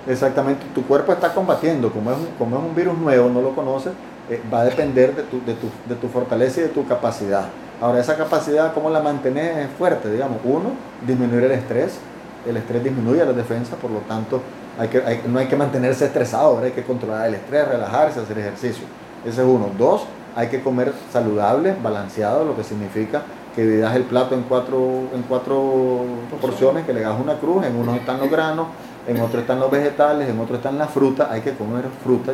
[0.06, 3.54] Exactamente, tu cuerpo está combatiendo, como es un, como es un virus nuevo, no lo
[3.54, 3.92] conoces,
[4.28, 7.46] eh, va a depender de tu, de, tu, de tu fortaleza y de tu capacidad.
[7.80, 10.10] Ahora, esa capacidad, ¿cómo la mantenés fuerte?
[10.10, 10.70] Digamos, uno,
[11.06, 11.98] disminuir el estrés.
[12.46, 14.40] El estrés disminuye la defensa, por lo tanto,
[14.78, 18.84] hay que, no hay que mantenerse estresado, hay que controlar el estrés, relajarse, hacer ejercicio.
[19.24, 19.70] Ese es uno.
[19.78, 20.02] Dos,
[20.34, 23.22] hay que comer saludable, balanceado, lo que significa
[23.54, 24.78] que dividas el plato en cuatro,
[25.14, 26.04] en cuatro
[26.40, 28.68] porciones, que le hagas una cruz, en uno están los granos,
[29.06, 32.32] en otro están los vegetales, en otro están las frutas, hay que comer fruta.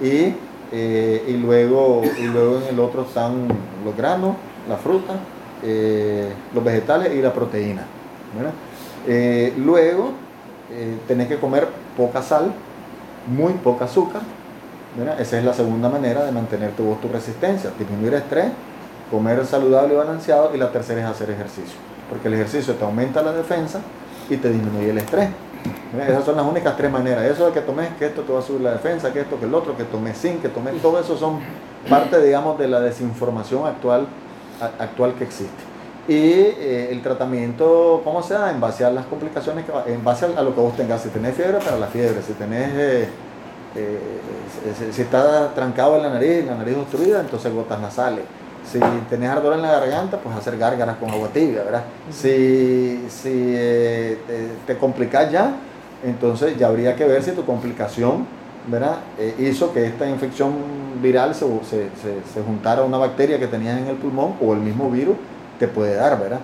[0.00, 0.34] Y,
[0.72, 3.48] eh, y, luego, y luego en el otro están
[3.84, 4.36] los granos,
[4.68, 5.14] la fruta,
[5.62, 7.84] eh, los vegetales y la proteína.
[9.06, 10.12] Eh, luego
[11.06, 12.52] tenés que comer poca sal,
[13.28, 14.22] muy poca azúcar,
[15.18, 18.46] esa es la segunda manera de mantener tu, tu resistencia, disminuir estrés,
[19.10, 21.76] comer saludable y balanceado y la tercera es hacer ejercicio,
[22.08, 23.80] porque el ejercicio te aumenta la defensa
[24.30, 25.28] y te disminuye el estrés.
[26.08, 27.24] esas son las únicas tres maneras.
[27.24, 29.46] Eso de que tomes que esto te va a subir la defensa, que esto, que
[29.46, 31.40] el otro, que tomes zinc, que tomes todo eso son
[31.88, 34.06] parte, digamos, de la desinformación actual,
[34.78, 35.74] actual que existe.
[36.06, 38.50] Y eh, el tratamiento, ¿cómo se da?
[38.50, 41.02] En base a las complicaciones, en base a, lo que vos tengas.
[41.02, 42.22] Si tenés fiebre, para la fiebre.
[42.22, 42.70] Si tenés...
[42.74, 43.08] Eh,
[43.76, 43.98] eh,
[44.92, 48.24] si está trancado en la nariz, la nariz obstruida, entonces gotas nasales.
[48.70, 48.78] Si
[49.10, 51.84] tenés ardor en la garganta, pues hacer gárgaras con agua tibia, ¿verdad?
[52.10, 54.18] Si, si eh,
[54.66, 55.56] te, complicas ya,
[56.04, 58.26] entonces ya habría que ver si tu complicación,
[58.68, 58.98] ¿verdad?
[59.18, 60.54] Eh, hizo que esta infección
[61.02, 64.90] viral se, se, juntara a una bacteria que tenías en el pulmón o el mismo
[64.90, 65.16] virus
[65.58, 66.40] te puede dar, ¿verdad?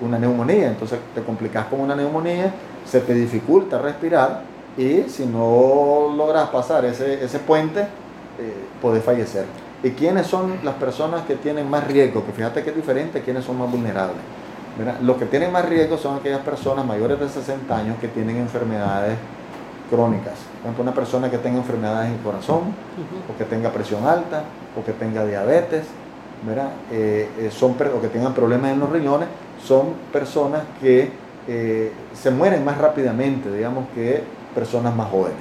[0.00, 0.68] una neumonía.
[0.68, 2.54] Entonces te complicas con una neumonía,
[2.86, 4.42] se te dificulta respirar
[4.76, 9.44] y si no logras pasar ese, ese puente, eh, puedes fallecer.
[9.82, 12.24] ¿Y quiénes son las personas que tienen más riesgo?
[12.24, 14.22] Que fíjate que es diferente, quiénes son más vulnerables.
[15.02, 19.18] Los que tienen más riesgo son aquellas personas mayores de 60 años que tienen enfermedades
[19.90, 20.34] crónicas.
[20.34, 22.74] Por ejemplo, una persona que tenga enfermedades en el corazón,
[23.28, 24.44] o que tenga presión alta,
[24.78, 25.84] o que tenga diabetes,
[26.90, 29.28] eh, eh, son, o que tengan problemas en los riñones,
[29.62, 31.10] son personas que
[31.48, 34.22] eh, se mueren más rápidamente, digamos, que
[34.54, 35.38] personas más jóvenes.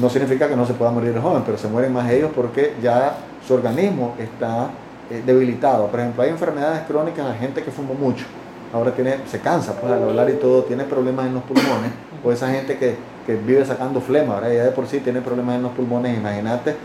[0.00, 0.08] ¿no?
[0.08, 3.16] significa que no se pueda morir el joven, pero se mueren más ellos porque ya
[3.46, 4.70] su organismo está
[5.10, 5.88] eh, debilitado.
[5.88, 8.24] Por ejemplo, hay enfermedades crónicas de gente que fuma mucho.
[8.72, 11.90] Ahora tiene, se cansa pues, al hablar y todo, tiene problemas en los pulmones.
[12.24, 15.56] O esa gente que, que vive sacando flema, ahora ya de por sí tiene problemas
[15.56, 16.16] en los pulmones.
[16.16, 16.76] Imagínate,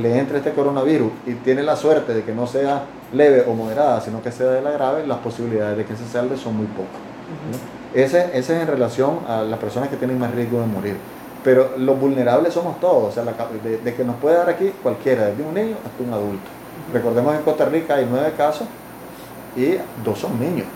[0.00, 4.00] le entra este coronavirus y tiene la suerte de que no sea leve o moderada,
[4.00, 7.00] sino que sea de la grave, las posibilidades de que se salve son muy pocas.
[7.94, 10.96] Ese, ese, es en relación a las personas que tienen más riesgo de morir.
[11.44, 15.42] Pero los vulnerables somos todos, o sea, de, que nos puede dar aquí cualquiera, desde
[15.42, 16.48] un niño hasta un adulto.
[16.92, 18.66] Recordemos que en Costa Rica hay nueve casos
[19.56, 20.66] y dos son niños.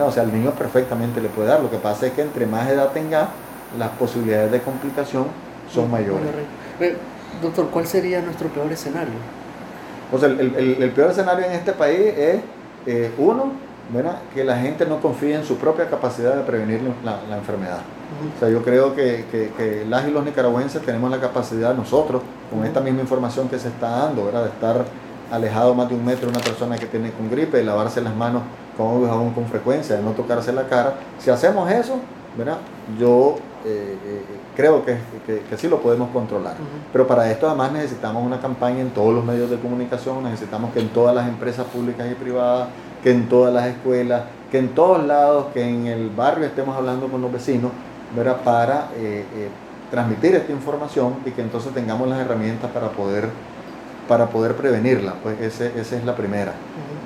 [0.00, 1.60] o sea, el niño perfectamente le puede dar.
[1.60, 3.30] Lo que pasa es que entre más edad tenga,
[3.78, 5.26] las posibilidades de complicación
[5.72, 6.28] son mayores.
[7.42, 9.14] Doctor, ¿cuál sería nuestro peor escenario?
[10.12, 12.40] O sea, el, peor escenario en este país es,
[12.86, 13.52] eh, uno,
[13.92, 14.18] ¿verdad?
[14.34, 17.80] que la gente no confíe en su propia capacidad de prevenir la, la enfermedad.
[18.36, 22.22] O sea, yo creo que, que, que, las y los nicaragüenses tenemos la capacidad nosotros,
[22.50, 24.44] con esta misma información que se está dando, ¿verdad?
[24.44, 24.84] de estar
[25.30, 28.14] alejado más de un metro de una persona que tiene con gripe, de lavarse las
[28.14, 28.42] manos
[28.76, 30.94] con jabón con frecuencia, de no tocarse la cara.
[31.18, 31.98] Si hacemos eso,
[32.36, 32.58] ¿verdad?
[32.98, 34.22] yo eh, eh,
[34.56, 36.54] creo que, que, que, sí lo podemos controlar.
[36.92, 40.80] Pero para esto además necesitamos una campaña en todos los medios de comunicación, necesitamos que
[40.80, 42.68] en todas las empresas públicas y privadas,
[43.02, 47.08] que en todas las escuelas, que en todos lados, que en el barrio estemos hablando
[47.08, 47.72] con los vecinos,
[48.16, 48.40] ¿verdad?
[48.42, 49.24] para eh,
[49.90, 53.28] transmitir esta información y que entonces tengamos las herramientas para poder
[54.08, 55.14] para poder prevenirla.
[55.22, 56.54] Pues ese, esa es la primera.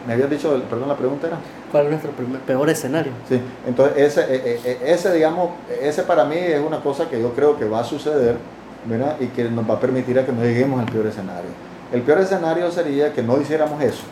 [0.06, 1.38] Me habías dicho, perdón, la pregunta era.
[1.70, 2.10] ¿Cuál es nuestro
[2.46, 3.12] peor escenario?
[3.28, 7.20] Sí, entonces ese, e, e, e, ese, digamos, ese para mí es una cosa que
[7.20, 8.36] yo creo que va a suceder,
[8.84, 9.16] ¿verdad?
[9.20, 11.50] Y que nos va a permitir a que no lleguemos al peor escenario.
[11.92, 14.02] El peor escenario sería que no hiciéramos eso,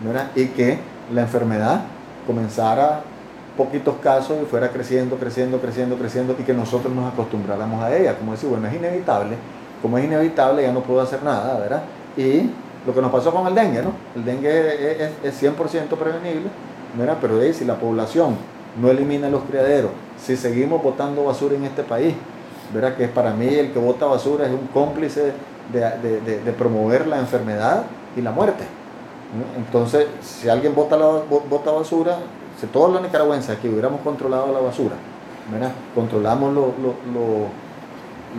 [0.00, 0.30] ¿verdad?
[0.34, 0.78] Y que
[1.12, 1.80] la enfermedad
[2.26, 3.00] comenzara
[3.56, 8.16] poquitos casos y fuera creciendo, creciendo, creciendo, creciendo y que nosotros nos acostumbráramos a ella.
[8.18, 9.36] Como decir, bueno, es inevitable,
[9.80, 11.82] como es inevitable ya no puedo hacer nada, ¿verdad?
[12.16, 12.50] Y
[12.86, 13.92] lo que nos pasó con el dengue, ¿no?
[14.14, 16.48] El dengue es, es 100% prevenible,
[16.96, 17.18] ¿verdad?
[17.20, 18.36] pero si la población
[18.80, 22.14] no elimina los criaderos, si seguimos botando basura en este país,
[22.72, 22.96] ¿verdad?
[22.96, 25.32] que para mí el que bota basura es un cómplice
[25.72, 27.84] de, de, de, promover la enfermedad
[28.16, 28.64] y la muerte.
[29.56, 32.18] Entonces, si alguien bota, basura,
[32.60, 34.94] si todos los nicaragüenses aquí hubiéramos controlado la basura,
[35.50, 35.72] ¿verdad?
[35.94, 36.72] controlamos los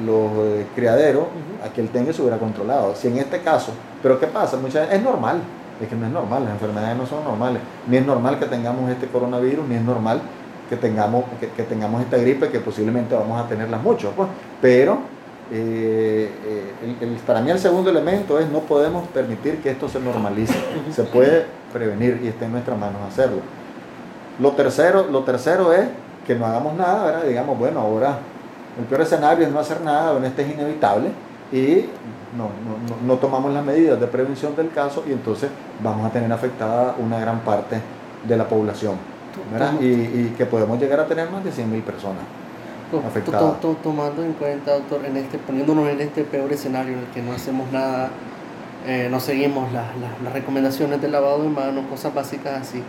[0.06, 1.26] los eh, criaderos,
[1.64, 2.96] a que el dengue se hubiera controlado.
[2.96, 4.58] Si en este caso, pero ¿qué pasa?
[4.58, 5.42] Muchas es normal,
[5.82, 7.62] es que no es normal, las enfermedades no son normales.
[7.88, 10.22] Ni es normal que tengamos este coronavirus, ni es normal
[10.70, 14.12] que tengamos, que, tengamos esta gripe, que posiblemente vamos a tenerlas mucho.
[14.12, 14.28] Pues.
[14.62, 15.00] Pero
[15.52, 16.30] eh,
[16.92, 20.56] eh, para mí el segundo elemento es no podemos permitir que esto se normalice.
[20.94, 23.40] Se puede prevenir y está en nuestras manos hacerlo.
[24.40, 25.88] Lo tercero, lo tercero es
[26.26, 27.24] que no hagamos nada, ¿verdad?
[27.24, 28.20] digamos, bueno, ahora
[28.78, 31.10] el peor escenario es no hacer nada, bueno, este es inevitable
[31.52, 31.86] y
[32.38, 32.50] no,
[33.06, 35.50] no, tomamos las medidas de prevención del caso y entonces
[35.82, 37.82] vamos a tener afectada una gran parte
[38.28, 38.96] de la población.
[39.80, 42.24] Y, y, que podemos llegar a tener más de 100.000 personas
[43.06, 43.60] afectadas.
[43.84, 47.34] Tomando en cuenta, doctor, en este, poniéndonos en este peor escenario en el que no
[47.34, 48.10] hacemos nada,
[48.88, 49.86] eh, no seguimos las,
[50.24, 52.82] las recomendaciones del lavado de manos, cosas básicas así,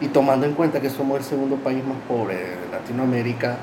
[0.00, 3.56] y tomando en cuenta que somos el segundo país más pobre de Latinoamérica,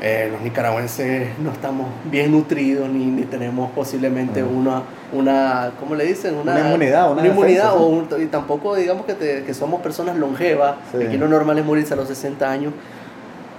[0.00, 4.82] eh, los nicaragüenses no estamos bien nutridos ni, ni tenemos posiblemente una,
[5.12, 6.34] una, ¿cómo le dicen?
[6.36, 11.28] Una, inmunidad, una, inmunidad o y tampoco digamos que, que somos personas longevas, aquí lo
[11.28, 12.72] normal es morirse a los 60 años.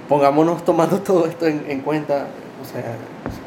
[0.08, 2.28] Pongámonos tomando todo esto en, en cuenta,
[2.62, 2.84] o sea,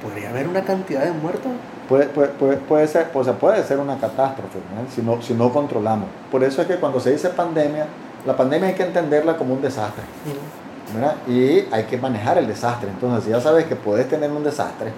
[0.03, 1.53] ¿podría haber una cantidad de muertos?
[1.88, 4.59] Puede, puede, puede, ser, pues, puede ser una catástrofe
[4.94, 6.09] si, no, si no controlamos.
[6.31, 7.87] Por eso es que cuando se dice pandemia,
[8.26, 10.05] la pandemia hay que entenderla como un desastre.
[11.29, 12.90] Y hay que manejar el desastre.
[12.90, 14.92] Entonces, si ya sabes que puedes tener un desastre,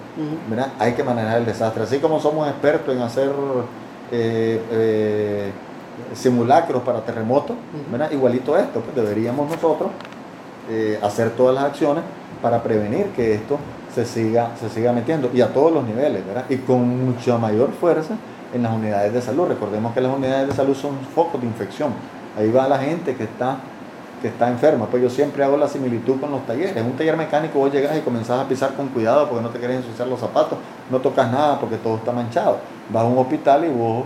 [0.79, 1.83] hay que manejar el desastre.
[1.83, 3.31] Así como somos expertos en hacer
[4.11, 5.51] eh, eh,
[6.13, 7.55] simulacros para terremotos,
[8.11, 9.89] igualito esto, pues deberíamos nosotros
[10.69, 12.03] eh, hacer todas las acciones
[12.41, 13.57] para prevenir que esto
[13.93, 16.45] se siga, se siga metiendo y a todos los niveles, ¿verdad?
[16.49, 18.15] y con mucha mayor fuerza
[18.53, 19.47] en las unidades de salud.
[19.47, 21.91] Recordemos que las unidades de salud son focos de infección.
[22.37, 23.57] Ahí va la gente que está
[24.23, 24.87] que está enferma.
[24.87, 26.75] Pues yo siempre hago la similitud con los talleres.
[26.77, 29.59] En un taller mecánico vos llegas y comenzás a pisar con cuidado porque no te
[29.59, 30.57] querés ensuciar los zapatos,
[30.89, 32.57] no tocas nada porque todo está manchado.
[32.89, 34.05] Vas a un hospital y vos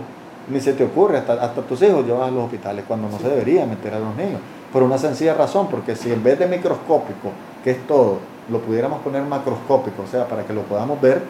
[0.50, 3.28] ni se te ocurre, hasta, hasta tus hijos llevas a los hospitales cuando no se
[3.28, 4.40] debería meter a los niños.
[4.72, 7.30] Por una sencilla razón, porque si en vez de microscópico,
[7.62, 8.18] que es todo,
[8.50, 11.22] lo pudiéramos poner macroscópico, o sea, para que lo podamos ver,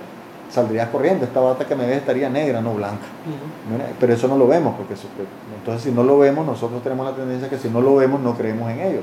[0.50, 1.24] saldrías corriendo.
[1.24, 3.06] Esta bata que me ves estaría negra, no blanca.
[3.98, 4.94] Pero eso no lo vemos, porque
[5.56, 8.36] entonces si no lo vemos, nosotros tenemos la tendencia que si no lo vemos, no
[8.36, 9.00] creemos en ello.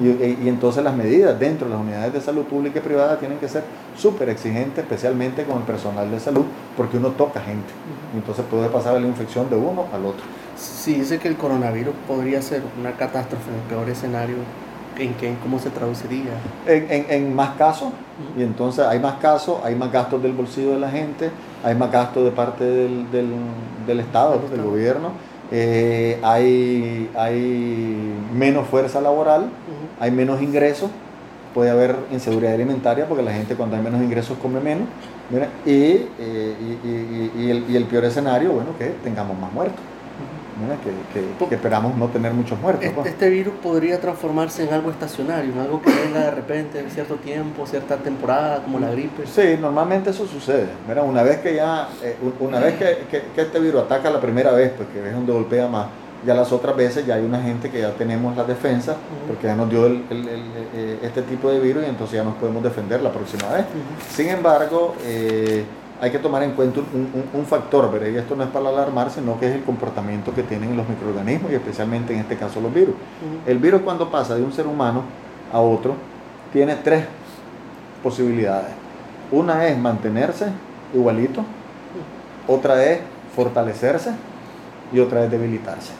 [0.00, 3.38] y, y, entonces las medidas dentro de las unidades de salud pública y privada tienen
[3.38, 3.64] que ser
[3.96, 6.44] súper exigentes, especialmente con el personal de salud,
[6.76, 7.72] porque uno toca gente.
[8.14, 10.24] Y entonces puede pasar la infección de uno al otro.
[10.56, 14.36] Sí, dice que el coronavirus podría ser una catástrofe en el peor escenario
[14.98, 15.34] ¿En qué?
[15.42, 16.32] ¿Cómo se traduciría?
[16.66, 17.88] En, en, en más casos,
[18.36, 21.30] y entonces hay más casos, hay más gastos del bolsillo de la gente,
[21.62, 23.28] hay más gastos de parte del, del,
[23.86, 25.10] del Estado, del gobierno,
[25.52, 29.50] eh, hay, hay menos fuerza laboral,
[30.00, 30.90] hay menos ingresos,
[31.52, 34.88] puede haber inseguridad alimentaria porque la gente cuando hay menos ingresos come menos,
[35.64, 39.80] y, eh, y, y, y, el, y el peor escenario, bueno, que tengamos más muertos
[41.48, 42.84] que, esperamos no tener muchos muertos.
[42.84, 43.08] Este, pues.
[43.08, 47.16] este, virus podría transformarse en algo estacionario, en algo que venga de repente en cierto
[47.16, 49.26] tiempo, cierta temporada, como la gripe.
[49.26, 50.68] Sí, normalmente eso sucede.
[50.88, 54.52] Mira, una vez que ya, eh, una vez que, que, este virus ataca la primera
[54.52, 55.88] vez, pues que es donde golpea más,
[56.24, 59.54] Ya las otras veces ya hay una gente que ya tenemos la defensa, porque ya
[59.54, 60.28] nos dio el, el,
[60.74, 63.66] eh, este tipo de virus y entonces ya nos podemos defender la próxima vez.
[64.10, 65.64] Sin embargo, eh,
[66.00, 68.08] hay que tomar en cuenta un, un, factor, ¿verdad?
[68.08, 71.50] y esto no es para alarmar, sino que es el comportamiento que tienen los microorganismos
[71.50, 72.94] y especialmente en este caso los virus.
[73.46, 75.02] El virus cuando pasa de un ser humano
[75.52, 75.94] a otro
[76.52, 77.04] tiene tres
[78.02, 78.72] posibilidades.
[79.30, 80.46] Una es mantenerse
[80.94, 81.42] igualito,
[82.46, 83.00] otra es
[83.34, 84.12] fortalecerse
[84.92, 85.92] y otra es debilitarse.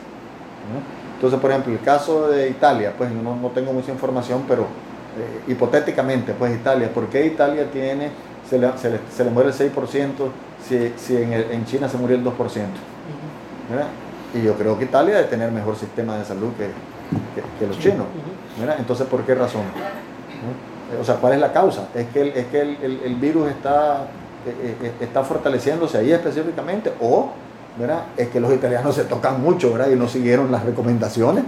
[1.14, 5.50] Entonces, por ejemplo, el caso de Italia, pues no, no tengo mucha información, pero eh,
[5.50, 8.10] hipotéticamente, pues Italia, ¿por qué Italia tiene,
[8.48, 9.72] se le, se le, se le muere el 6%
[10.66, 12.30] si, si en, en, China se murió el 2%?
[14.34, 16.70] Y yo creo que Italia debe tener mejor sistema de salud que,
[17.58, 18.06] que, los chinos.
[18.78, 19.62] Entonces, ¿por qué razón?
[21.00, 21.88] O sea, ¿cuál es la causa?
[21.94, 24.06] ¿Es que el, es que el, el, el virus está,
[24.46, 27.30] eh, eh, está fortaleciéndose ahí específicamente o
[27.76, 28.04] ¿verdad?
[28.16, 29.90] es que los italianos se tocan mucho ¿verdad?
[29.90, 31.44] y no siguieron las recomendaciones.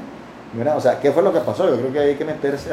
[0.55, 0.77] ¿verdad?
[0.77, 1.69] O sea, ¿qué fue lo que pasó?
[1.69, 2.71] Yo creo que hay que meterse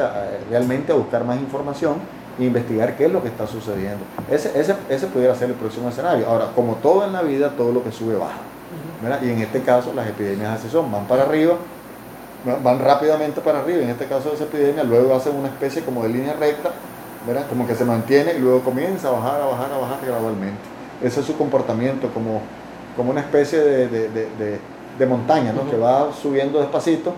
[0.50, 1.96] realmente a buscar más información
[2.38, 4.04] e investigar qué es lo que está sucediendo.
[4.30, 6.26] Ese, ese, ese pudiera ser el próximo escenario.
[6.26, 8.38] Ahora, como todo en la vida, todo lo que sube baja.
[9.02, 9.20] ¿verdad?
[9.22, 11.54] Y en este caso las epidemias así son, van para arriba,
[12.62, 13.82] van rápidamente para arriba.
[13.82, 16.70] En este caso de esa epidemia, luego hacen una especie como de línea recta,
[17.26, 17.46] ¿verdad?
[17.48, 20.60] como que se mantiene y luego comienza a bajar, a bajar, a bajar gradualmente.
[21.02, 22.40] Ese es su comportamiento como
[22.96, 24.58] como una especie de,
[25.04, 25.68] montaña, ¿no?
[25.70, 27.12] que va subiendo despacito,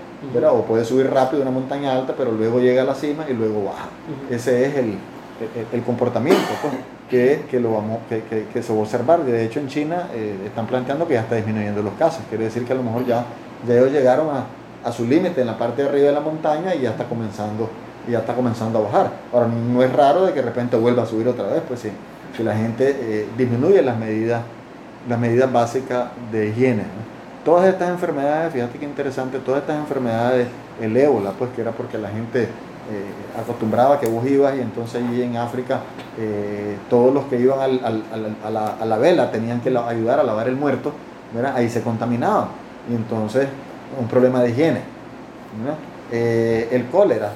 [0.50, 3.66] o puede subir rápido una montaña alta, pero luego llega a la cima y luego
[3.66, 3.88] baja.
[4.28, 6.74] Ese es el, comportamiento pues,
[7.48, 9.22] que, lo vamos, que, se va a observar.
[9.24, 12.22] De hecho, en China eh, están planteando que ya está disminuyendo los casos.
[12.28, 13.24] Quiere decir que a lo mejor ya,
[13.66, 14.46] ya ellos llegaron a,
[14.90, 17.68] su límite en la parte de arriba de la montaña y ya está comenzando
[18.08, 19.10] y ya está comenzando a bajar.
[19.34, 21.90] Ahora, no es raro de que de repente vuelva a subir otra vez, pues sí,
[22.34, 24.40] si la gente eh, disminuye las medidas
[25.08, 26.84] las medidas básicas de higiene.
[27.44, 30.48] Todas estas enfermedades, fíjate qué interesante, todas estas enfermedades,
[30.81, 35.03] el ébola, pues que era porque la gente eh, acostumbraba que vos ibas y entonces
[35.07, 35.81] allí en África
[36.18, 40.92] eh, todos los que iban a, la, vela tenían que ayudar a lavar el muerto,
[41.55, 42.48] ahí se contaminaban
[42.90, 43.46] y entonces
[44.01, 44.81] un problema de higiene.
[46.11, 47.33] Eh, el cólera,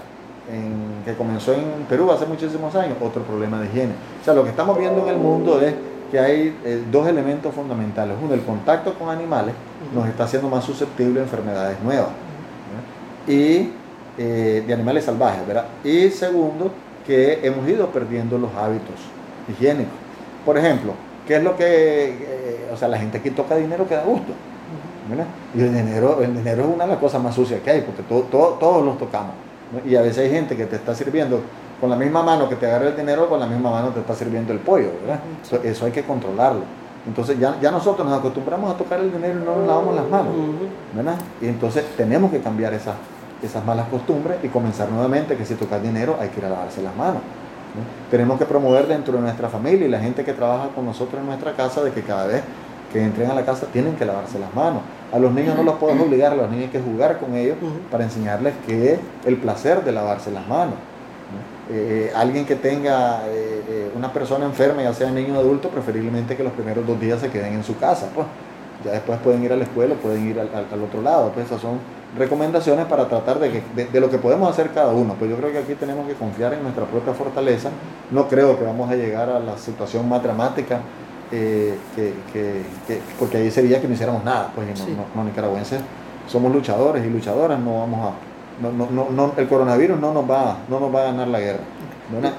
[1.04, 3.92] que comenzó en Perú hace muchísimos años, otro problema de higiene.
[4.20, 5.74] O sea, lo que estamos viendo en el mundo es
[6.12, 8.14] que hay eh, dos elementos fundamentales.
[8.22, 9.54] Uno, el contacto con animales
[9.94, 12.10] nos está haciendo más susceptibles a enfermedades nuevas
[13.26, 13.70] y
[14.18, 15.64] eh, de animales salvajes, ¿verdad?
[15.82, 16.70] Y segundo,
[17.06, 18.96] que hemos ido perdiendo los hábitos
[19.48, 19.94] higiénicos.
[20.44, 20.92] Por ejemplo,
[21.26, 24.34] ¿qué es lo que, eh, o sea, la gente que toca dinero que da gusto?
[25.54, 28.02] Y el dinero, el dinero es una de las cosas más sucias que hay, porque
[28.02, 29.32] todos los tocamos.
[29.86, 31.40] Y a veces hay gente que te está sirviendo
[31.82, 34.14] con la misma mano que te agarra el dinero, con la misma mano te está
[34.14, 35.18] sirviendo el pollo, ¿verdad?
[35.64, 36.62] Eso, hay que controlarlo.
[37.08, 40.08] Entonces ya, ya nosotros nos acostumbramos a tocar el dinero y no nos lavamos las
[40.08, 40.32] manos,
[40.94, 41.16] ¿verdad?
[41.40, 42.94] Y entonces tenemos que cambiar esas,
[43.42, 46.80] esas malas costumbres y comenzar nuevamente que si tocas dinero hay que ir a lavarse
[46.82, 47.20] las manos.
[48.12, 51.26] Tenemos que promover dentro de nuestra familia y la gente que trabaja con nosotros en
[51.26, 52.44] nuestra casa de que cada vez
[52.92, 54.82] que entren a la casa tienen que lavarse las manos.
[55.12, 57.56] A los niños no los podemos obligar, a los niños hay que jugar con ellos
[57.90, 60.74] para enseñarles que es el placer de lavarse las manos.
[61.70, 66.36] Eh, alguien que tenga eh, eh, una persona enferma, ya sea niño o adulto, preferiblemente
[66.36, 68.08] que los primeros dos días se queden en su casa.
[68.14, 68.26] Pues.
[68.84, 71.30] Ya después pueden ir a la escuela, pueden ir al, otro lado.
[71.30, 71.78] Pues esas son
[72.18, 75.14] recomendaciones para tratar de, que, de, lo que podemos hacer cada uno.
[75.16, 77.70] Pues yo creo que aquí tenemos que confiar en nuestra propia fortaleza.
[78.10, 80.80] No creo que vamos a llegar a la situación más dramática,
[81.30, 81.74] que,
[83.20, 84.50] porque ahí sería que no hiciéramos nada.
[84.52, 84.66] Pues
[85.14, 85.80] no, nicaragüenses
[86.26, 88.31] somos luchadores y luchadoras, no vamos a
[88.70, 91.64] no, no, no, el coronavirus no nos, va, no nos va a ganar la guerra.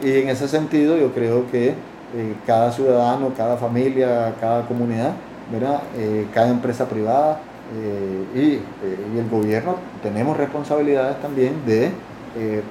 [0.01, 1.69] Y en ese sentido yo creo que
[2.15, 5.13] eh, cada ciudadano, cada familia, cada comunidad,
[5.97, 7.39] eh, cada empresa privada
[7.75, 11.91] eh, y, el gobierno tenemos responsabilidades también de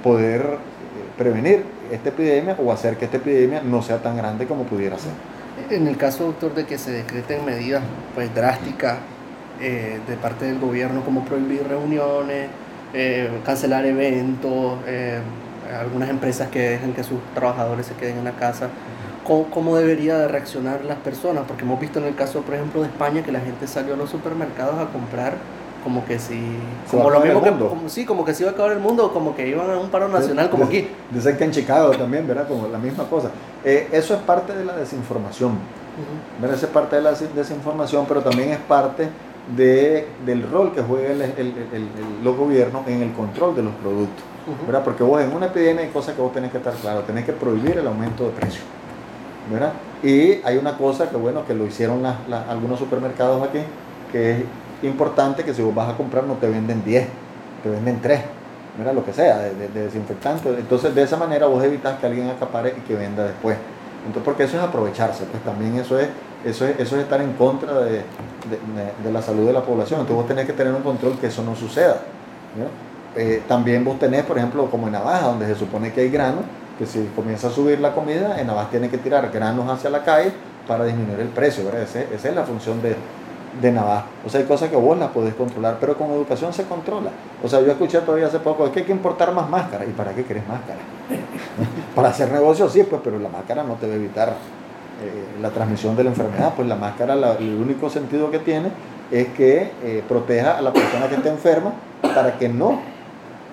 [0.02, 0.58] poder
[1.16, 5.12] prevenir esta epidemia o hacer que esta epidemia no sea tan grande como pudiera ser.
[5.70, 7.82] En el caso, doctor, de que se decreten medidas
[8.14, 8.98] pues, drásticas
[9.60, 12.48] de parte del gobierno como prohibir reuniones,
[12.94, 15.20] eh, cancelar eventos, eh,
[15.80, 18.68] algunas empresas que dejan que sus trabajadores se queden en la casa.
[19.24, 21.44] ¿Cómo, ¿Cómo, debería de reaccionar las personas?
[21.46, 23.96] Porque hemos visto en el caso, por ejemplo, de España, que la gente salió a
[23.96, 25.34] los supermercados a comprar
[25.82, 26.40] como que si
[26.90, 29.34] como lo mismo que como, sí como que se iba a acabar el mundo como
[29.34, 30.88] que iban a un paro nacional como aquí.
[31.10, 33.30] dicen que en Chicago también verdad como la misma cosa.
[33.64, 35.52] Eh, eso es parte de la desinformación.
[35.52, 39.08] Uh es parte de la desinformación pero también es parte
[39.56, 41.18] de, del rol que juegan
[42.22, 44.24] los gobiernos en el control de los productos.
[44.66, 44.82] ¿verdad?
[44.82, 47.32] Porque vos en una epidemia hay cosas que vos tenés que estar claro, tenés que
[47.32, 48.62] prohibir el aumento de precio.
[49.50, 49.72] ¿verdad?
[50.02, 53.58] Y hay una cosa que bueno, que lo hicieron algunos supermercados aquí,
[54.10, 54.44] que es
[54.82, 57.06] importante que si vos vas a comprar no te venden 10,
[57.62, 58.20] te venden 3,
[58.78, 60.48] mira lo que sea, de, de, desinfectante.
[60.48, 63.56] Entonces de esa manera vos evitas que alguien acapare y que venda después.
[64.06, 66.08] Entonces, porque eso es aprovecharse, pues también eso es,
[66.44, 68.02] eso es, eso es estar en contra de,
[68.44, 70.00] de, la salud de la población.
[70.00, 72.00] Entonces vos tenés que tener un control que eso no suceda.
[73.16, 76.40] Eh, también vos tenés, por ejemplo, como en Navaja, donde se supone que hay grano,
[76.78, 80.02] que si comienza a subir la comida, en Navaja tiene que tirar granos hacia la
[80.02, 80.32] calle
[80.66, 81.64] para disminuir el precio.
[81.70, 82.96] esa es la función de,
[83.60, 84.06] de Navaja.
[84.24, 87.10] O sea, hay cosas que vos las podés controlar, pero con educación se controla.
[87.42, 89.88] O sea, yo escuché todavía hace poco, es que hay que importar más máscaras.
[89.88, 90.78] ¿Y para qué querés máscara?
[91.94, 94.34] para hacer negocios sí, pues, pero la máscara no te va a evitar
[95.02, 96.52] eh, la transmisión de la enfermedad.
[96.54, 98.70] Pues la máscara, el único sentido que tiene
[99.10, 101.72] es que eh, proteja a la persona que está enferma
[102.14, 102.80] para que no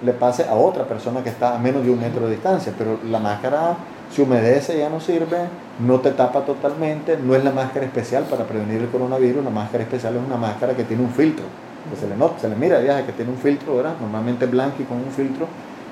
[0.02, 2.74] le pase a otra persona que está a menos de un metro de distancia.
[2.78, 3.76] Pero la máscara
[4.12, 5.38] se humedece, ya no sirve,
[5.80, 9.84] no te tapa totalmente, no es la máscara especial para prevenir el coronavirus, la máscara
[9.84, 11.46] especial es una máscara que tiene un filtro,
[11.90, 13.94] que se le nota, se le mira viaje que tiene un filtro, ¿verdad?
[14.02, 15.48] Normalmente blanco y con un filtro,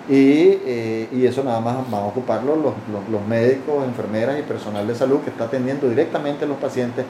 [0.10, 2.74] y, eh, y eso nada más van a ocuparlo los,
[3.12, 7.06] los, médicos, enfermeras y personal de salud que está atendiendo directamente a los pacientes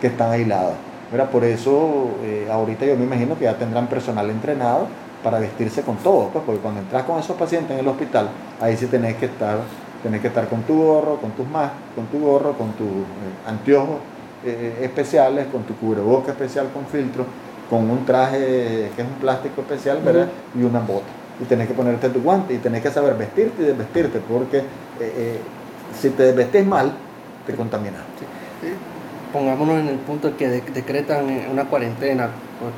[0.00, 0.74] que están aislados.
[1.12, 1.30] ¿verdad?
[1.30, 4.86] Por eso eh, ahorita yo me imagino que ya tendrán personal entrenado
[5.22, 8.28] para vestirse con todo, pues, porque cuando entras con esos pacientes en el hospital,
[8.60, 9.58] ahí sí tenés que estar
[10.00, 13.48] Tienes que estar con tu gorro, con tus más, con tu gorro, con tus eh,
[13.48, 13.96] anteojos
[14.80, 17.26] especiales, con tu cubreboca especial con filtro,
[17.68, 20.28] con un traje que es un plástico especial, ¿verdad?
[20.54, 21.27] Y una bota.
[21.40, 24.62] Y tenés que ponerte tu guante y tenés que saber vestirte y desvestirte, porque
[25.00, 25.38] eh,
[25.98, 26.92] si te desvestís mal,
[27.46, 28.02] te contaminas.
[29.32, 32.30] Pongámonos en el punto que decretan una cuarentena,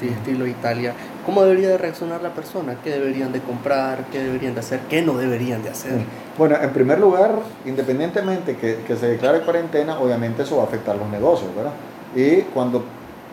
[0.03, 0.95] estilo Italia,
[1.31, 2.77] ¿Cómo debería de reaccionar la persona?
[2.83, 4.07] ¿Qué deberían de comprar?
[4.11, 4.81] ¿Qué deberían de hacer?
[4.89, 5.93] ¿Qué no deberían de hacer?
[6.39, 7.33] Bueno, en primer lugar,
[7.67, 11.73] independientemente que, que se declare cuarentena, obviamente eso va a afectar los negocios, ¿verdad?
[12.17, 12.85] Y cuando,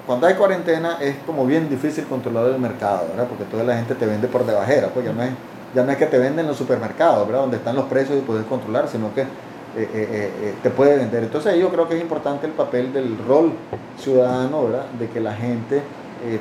[0.08, 3.28] cuando hay cuarentena es como bien difícil controlar el mercado, ¿verdad?
[3.28, 5.32] Porque toda la gente te vende por debajera, pues ya no es,
[5.76, 7.42] ya no es que te venden en los supermercados, ¿verdad?
[7.42, 9.28] Donde están los precios y puedes controlar, sino que eh,
[9.76, 11.24] eh, eh, te puede vender.
[11.24, 13.52] Entonces yo creo que es importante el papel del rol
[14.00, 14.86] ciudadano, ¿verdad?
[14.98, 15.82] De que la gente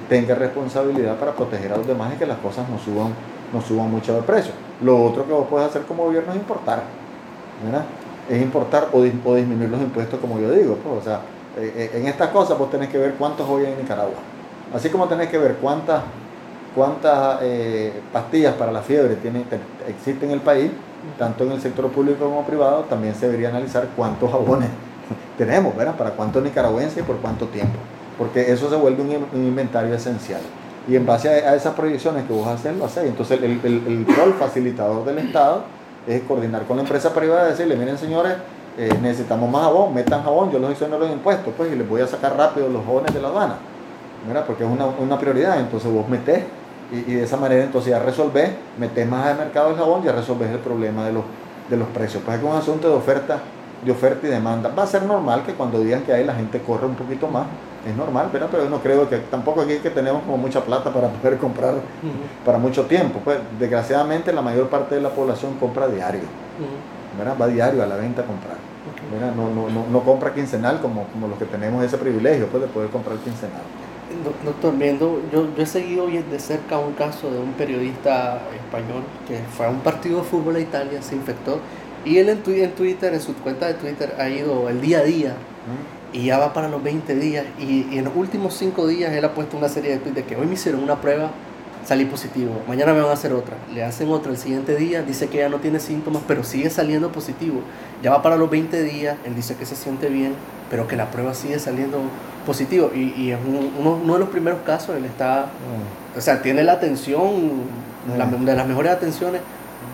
[0.09, 3.13] tenga responsabilidad para proteger a los demás y que las cosas no suban,
[3.53, 4.53] no suban mucho de precio.
[4.81, 6.85] Lo otro que vos puedes hacer como gobierno es importar,
[7.65, 7.85] ¿verdad?
[8.31, 10.77] Es importar o, disminuir los impuestos, como yo digo.
[10.77, 11.21] Pues, o sea,
[11.57, 14.15] eh, eh, en estas cosas vos tenés que ver cuántos hoy en Nicaragua.
[14.75, 16.03] Así como tenés que ver cuántas,
[16.75, 17.41] cuántas
[18.13, 19.45] pastillas para la fiebre tiene,
[19.89, 20.71] existen en el país,
[21.19, 24.69] tanto en el sector público como privado, también se debería analizar cuántos jabones
[25.39, 25.95] tenemos, ¿verdad?
[25.97, 27.79] Para cuántos nicaragüenses y por cuánto tiempo
[28.19, 30.41] porque eso se vuelve un, inventario esencial.
[30.89, 33.05] Y en base a, esas proyecciones que vos haces, lo haces.
[33.05, 35.65] Entonces, el, rol facilitador del Estado
[36.07, 38.35] es coordinar con la empresa privada y decirle, miren señores,
[38.77, 42.01] eh, necesitamos más jabón, metan jabón, yo los exonero los impuestos, pues, y les voy
[42.01, 43.57] a sacar rápido los jóvenes de la aduana,
[44.27, 44.45] ¿verdad?
[44.47, 46.45] porque es una, una prioridad, entonces vos metés,
[46.93, 50.13] y, y, de esa manera entonces ya resolvés, metés más al mercado el jabón, ya
[50.13, 51.25] resolvés el problema de los,
[51.69, 53.41] de los precios, pues es un asunto de oferta,
[53.85, 54.71] de oferta y demanda.
[54.77, 57.47] Va a ser normal que cuando digan que hay la gente corre un poquito más,
[57.87, 61.09] es normal, pero yo no creo que tampoco aquí que tenemos como mucha plata para
[61.09, 61.75] poder comprar
[62.45, 63.21] para mucho tiempo.
[63.23, 66.23] Pues desgraciadamente la mayor parte de la población compra diario,
[67.25, 68.57] va diario a la venta a comprar.
[69.35, 72.69] No, no, no, no, compra quincenal como, como los que tenemos ese privilegio pues, de
[72.69, 73.63] poder comprar quincenal.
[74.45, 79.39] Doctor, viendo, yo, yo he seguido de cerca un caso de un periodista español que
[79.57, 81.61] fue a un partido de fútbol a Italia, se infectó
[82.05, 85.03] y él en, en Twitter, en su cuenta de Twitter, ha ido el día a
[85.03, 85.37] día
[86.13, 89.35] y ya va para los 20 días y, en los últimos 5 días él ha
[89.35, 91.31] puesto una serie de tweets de que hoy me hicieron una prueba,
[91.87, 95.29] salí positivo, mañana me van a hacer otra, le hacen otra el siguiente día, dice
[95.29, 97.61] que ya no tiene síntomas, pero sigue saliendo positivo,
[98.03, 100.35] ya va para los 20 días, él dice que se siente bien,
[100.69, 102.01] pero que la prueba sigue saliendo
[102.45, 102.91] positivo.
[102.93, 106.19] Y, y es uno, uno, de los primeros casos, él está, mm.
[106.19, 107.63] o sea, tiene la atención,
[108.09, 108.45] mm.
[108.45, 109.41] de las mejores atenciones.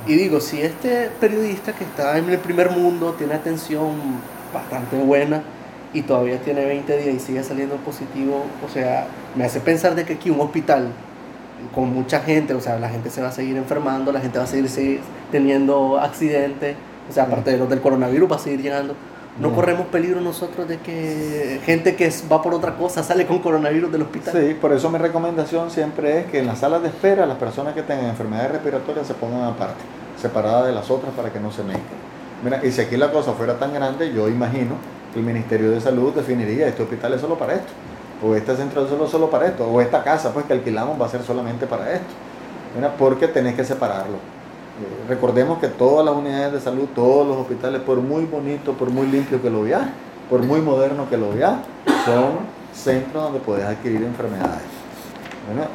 [0.07, 3.91] Y digo, si este periodista que está en el primer mundo tiene atención
[4.53, 5.43] bastante buena,
[5.95, 10.07] y todavía tiene 20 días y sigue saliendo positivo, o sea, me hace pensar de
[10.07, 10.89] que aquí un hospital
[11.75, 14.45] con mucha gente, o sea, la gente se va a seguir enfermando, la gente va
[14.45, 15.01] a seguir,
[15.31, 16.77] teniendo accidentes,
[17.09, 18.95] o sea, aparte de los del coronavirus va a seguir llegando.
[19.41, 23.91] No, corremos peligro nosotros de que gente que va por otra cosa sale con coronavirus
[23.91, 24.35] del hospital.
[24.37, 27.75] Sí, por eso mi recomendación siempre es que en las salas de espera las personas
[27.75, 29.81] que tengan enfermedades respiratorias se pongan aparte,
[30.21, 32.13] separadas de las otras para que no se mezclen.
[32.45, 34.77] Mira, y si aquí la cosa fuera tan grande, yo imagino
[35.15, 37.73] el Ministerio de Salud definiría este hospital es solo para esto,
[38.23, 41.09] o este centro solo, solo para esto, o esta casa pues que alquilamos va a
[41.09, 42.13] ser solamente para esto,
[42.99, 44.15] porque tenés que separarlo.
[44.15, 48.91] Eh, recordemos que todas las unidades de salud, todos los hospitales, por muy bonito, por
[48.91, 49.83] muy limpio que lo veas,
[50.31, 51.57] por muy moderno que lo veas,
[52.05, 52.39] son
[52.73, 54.63] centros donde puedes adquirir enfermedades.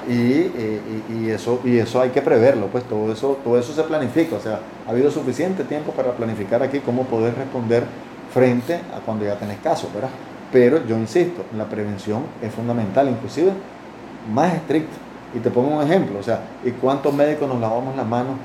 [0.07, 4.39] Y, eso, y eso hay que preverlo, pues todo eso, todo eso se planifica, o
[4.39, 7.83] sea, ha habido suficiente tiempo para planificar aquí cómo poder responder
[8.33, 10.09] frente a cuando ya tenés caso, ¿verdad?
[10.51, 13.51] Pero yo insisto, la prevención es fundamental, inclusive
[14.33, 14.95] más estricta.
[15.33, 18.35] Y te pongo un ejemplo, o sea, ¿y cuántos médicos nos lavamos las manos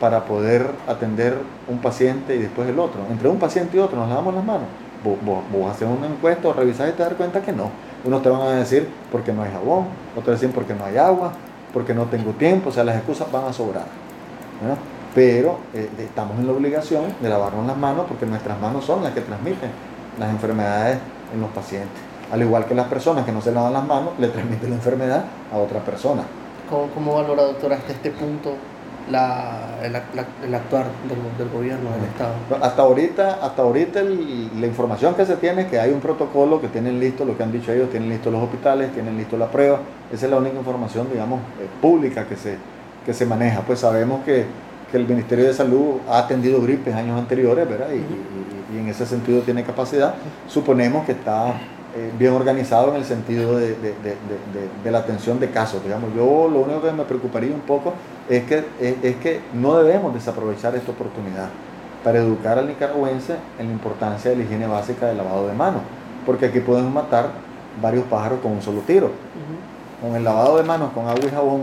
[0.00, 1.36] para poder atender
[1.68, 3.02] un paciente y después el otro?
[3.10, 4.66] Entre un paciente y otro nos lavamos las manos.
[5.04, 5.18] Vos,
[5.52, 7.70] vos, haces una encuesta o revisás y te das cuenta que no.
[8.04, 9.86] Unos te van a decir porque no hay jabón,
[10.16, 11.32] otros dicen porque no hay agua,
[11.72, 13.84] porque no tengo tiempo, o sea, las excusas van a sobrar.
[15.14, 19.12] Pero eh, estamos en la obligación de lavarnos las manos porque nuestras manos son las
[19.12, 19.70] que transmiten
[20.18, 20.98] las enfermedades
[21.32, 22.00] en los pacientes.
[22.30, 25.24] Al igual que las personas que no se lavan las manos, le transmiten la enfermedad
[25.52, 26.22] a otra persona.
[26.70, 28.54] ¿Cómo, cómo valora, doctora, hasta este punto
[29.10, 29.94] la, el,
[30.54, 30.86] actuar
[31.38, 32.32] del, gobierno, del Estado?
[32.62, 36.68] Hasta ahorita, hasta ahorita la información que se tiene es que hay un protocolo que
[36.68, 39.80] tienen listo lo que han dicho ellos, tienen listo los hospitales, tienen listo la prueba.
[40.10, 42.56] Esa es la única información, digamos, eh, pública que se,
[43.04, 43.60] que se maneja.
[43.60, 44.46] Pues sabemos que,
[44.90, 47.88] que, el Ministerio de Salud ha atendido gripes años anteriores, ¿verdad?
[47.92, 48.61] y
[48.92, 50.14] ese sentido tiene capacidad.
[50.46, 51.54] Suponemos que está
[51.94, 54.16] eh, bien organizado en el sentido de, de, de,
[54.82, 55.84] de, la atención de casos.
[55.84, 57.92] Digamos, yo lo único que me preocuparía un poco
[58.30, 61.48] es que, es, que no debemos desaprovechar esta oportunidad
[62.02, 65.82] para educar al nicaragüense en la importancia de la higiene básica del lavado de manos,
[66.24, 67.28] porque aquí podemos matar
[67.82, 69.10] varios pájaros con un solo tiro.
[70.00, 71.62] Con el lavado de manos con agua y jabón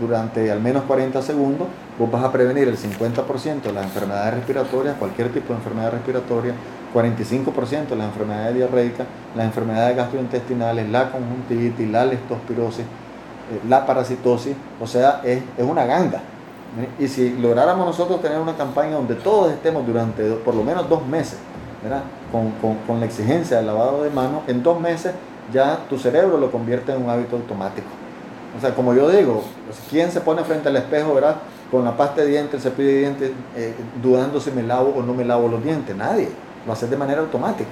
[0.00, 1.68] durante al menos 40 segundos,
[1.98, 6.54] vos vas a prevenir el 50% de las enfermedades respiratorias, cualquier tipo de enfermedad respiratoria,
[6.94, 14.54] 45% de las enfermedades diarreicas, las enfermedades gastrointestinales, la conjuntivitis, la leptospirosis, eh, la parasitosis,
[14.80, 16.20] o sea, es, una ganga.
[16.98, 21.06] Y si lográramos nosotros tener una campaña donde todos estemos durante por lo menos dos
[21.06, 21.38] meses,
[22.30, 25.12] Con, la exigencia del lavado de manos, en dos meses
[25.52, 27.88] ya tu cerebro lo convierte en un hábito automático.
[28.56, 29.42] O sea, como yo digo,
[29.90, 31.36] ¿quién se pone frente al espejo, verdad?
[31.72, 35.02] Con la pasta de dientes, el cepillo de dientes, eh, dudando si me lavo o
[35.02, 35.96] no me lavo los dientes?
[35.96, 36.28] Nadie
[36.66, 37.70] lo haces de manera automática.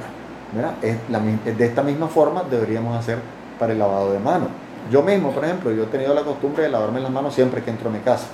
[1.44, 3.18] De esta misma forma deberíamos hacer
[3.58, 4.48] para el lavado de manos.
[4.90, 7.68] Yo mismo, por ejemplo, yo he tenido la costumbre de lavarme las manos siempre que
[7.68, 8.28] entro a mi casa,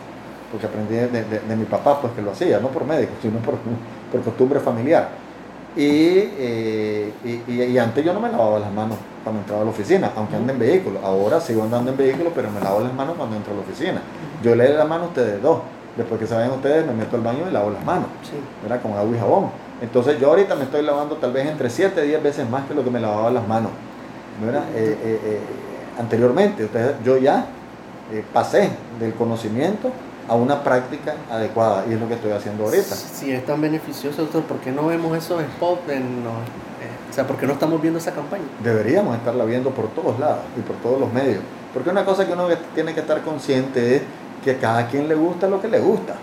[0.52, 3.56] porque aprendí de, mi papá pues que lo hacía, no por médico, sino por,
[4.12, 5.08] por costumbre familiar.
[5.76, 10.12] Eh, y, y, antes yo no me lavaba las manos cuando entraba a la oficina,
[10.16, 11.00] aunque ande en vehículo.
[11.04, 14.00] Ahora sigo andando en vehículo, pero me lavo las manos cuando entro a la oficina.
[14.42, 15.60] Yo le la mano a ustedes dos.
[15.96, 18.06] Después que saben ustedes, me meto al baño y lavo las manos.
[18.22, 18.36] Sí.
[18.64, 19.50] Era con agua y jabón.
[19.80, 22.74] Entonces yo ahorita me estoy lavando tal vez entre 7 y 10 veces más que
[22.74, 23.70] lo que me lavaba las manos.
[24.42, 25.40] Eh, eh, eh,
[25.98, 26.68] anteriormente,
[27.04, 27.46] yo ya
[28.32, 28.70] pasé
[29.00, 29.90] del conocimiento
[30.28, 32.94] a una práctica adecuada y es lo que estoy haciendo ahorita.
[32.94, 35.88] Si es tan beneficioso, doctor, ¿por qué no vemos esos spots?
[35.90, 38.44] En, o sea, ¿por qué no estamos viendo esa campaña?
[38.62, 41.40] Deberíamos estarla viendo por todos lados y por todos los medios.
[41.72, 44.02] Porque una cosa que uno tiene que estar consciente es
[44.44, 46.14] que a cada quien le gusta lo que le gusta.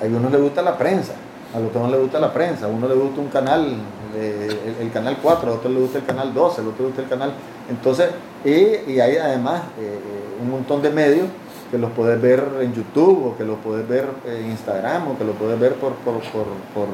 [0.00, 1.12] A uno le gusta la prensa,
[1.54, 3.76] a los no le gusta la prensa, a uno le gusta un canal,
[4.14, 7.08] el, canal 4, a otro le gusta el canal 12, a otro le gusta el
[7.08, 7.32] canal.
[7.68, 8.10] Entonces,
[8.44, 11.26] y, hay además eh, eh, un montón de medios
[11.70, 15.24] que los puedes ver en YouTube o que los puedes ver en Instagram o que
[15.24, 16.88] los puedes ver por, por, por,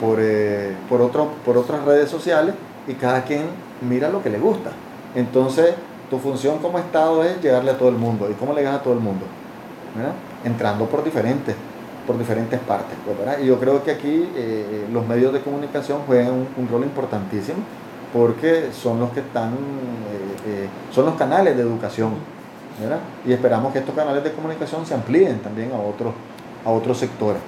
[0.00, 2.54] por, eh, otro, por otras redes sociales
[2.86, 3.42] y cada quien
[3.88, 4.70] mira lo que le gusta.
[5.14, 5.74] Entonces,
[6.10, 8.28] tu función como Estado es llegarle a todo el mundo.
[8.30, 9.24] ¿Y cómo le llegas a todo el mundo?
[10.44, 11.56] Entrando por diferentes
[12.06, 12.96] por diferentes partes.
[13.04, 17.58] Pues, y yo creo que aquí eh, los medios de comunicación juegan un, rol importantísimo
[18.12, 19.54] porque son los que están, eh,
[20.46, 22.12] eh, son los canales de educación.
[23.24, 26.12] Y esperamos que estos canales de comunicación se amplíen también a otros,
[26.64, 27.40] a otros sectores.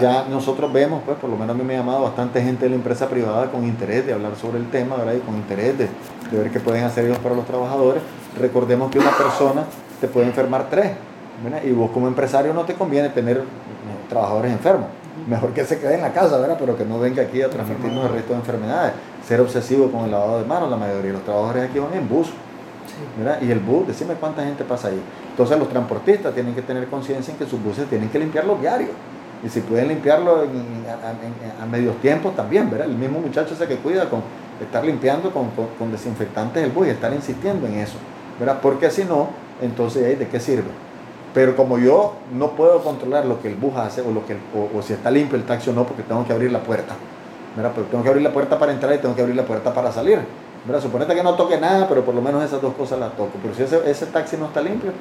[0.00, 2.70] Ya, nosotros vemos, pues por lo menos a mí me ha llamado bastante gente de
[2.70, 5.14] la empresa privada con interés de hablar sobre el tema, ¿verdad?
[5.14, 5.88] y con interés de,
[6.30, 8.02] de ver qué pueden hacer ellos para los trabajadores.
[8.40, 9.64] Recordemos que una persona
[10.00, 10.92] te puede enfermar tres,
[11.64, 13.42] y vos como empresario no te conviene tener
[14.08, 14.88] trabajadores enfermos.
[15.28, 16.56] Mejor que se quede en la casa, ¿verdad?
[16.58, 18.92] Pero que no venga aquí a transmitirnos el resto de enfermedades.
[19.26, 22.08] Ser obsesivo con el lavado de manos, la mayoría de los trabajadores aquí van en
[22.08, 22.28] bus.
[23.40, 25.00] Y el bus, decime cuánta gente pasa ahí.
[25.30, 28.88] Entonces los transportistas tienen que tener conciencia en que sus buses tienen que limpiarlo diario.
[29.44, 30.44] Y si pueden limpiarlo
[31.60, 32.88] a, medios tiempos también, ¿verdad?
[32.88, 34.20] El mismo muchacho ese que cuida con
[34.60, 37.96] estar limpiando con, desinfectantes el bus y estar insistiendo en eso,
[38.38, 38.60] ¿verdad?
[38.62, 39.28] Porque si no,
[39.60, 40.70] entonces, ¿de qué sirve?
[41.34, 44.82] Pero como yo no puedo controlar lo que el bus hace o, lo que o,
[44.82, 46.94] si está limpio el taxi o no, porque tengo que abrir la puerta.
[47.56, 49.74] Mira, pero tengo que abrir la puerta para entrar y tengo que abrir la puerta
[49.74, 50.20] para salir.
[50.64, 53.32] Mira, suponete que no toque nada, pero por lo menos esas dos cosas las toco.
[53.42, 54.92] Pero si ese, ese taxi no está limpio,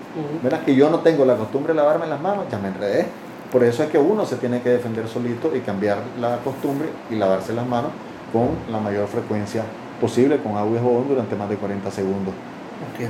[0.42, 3.08] mira, que yo no tengo la costumbre de lavarme las manos, ya me enredé.
[3.52, 7.16] Por eso es que uno se tiene que defender solito y cambiar la costumbre y
[7.16, 7.92] lavarse las manos
[8.32, 9.64] con la mayor frecuencia
[10.00, 12.34] posible con agua y jabón durante más de 40 segundos.
[12.94, 13.08] Okay.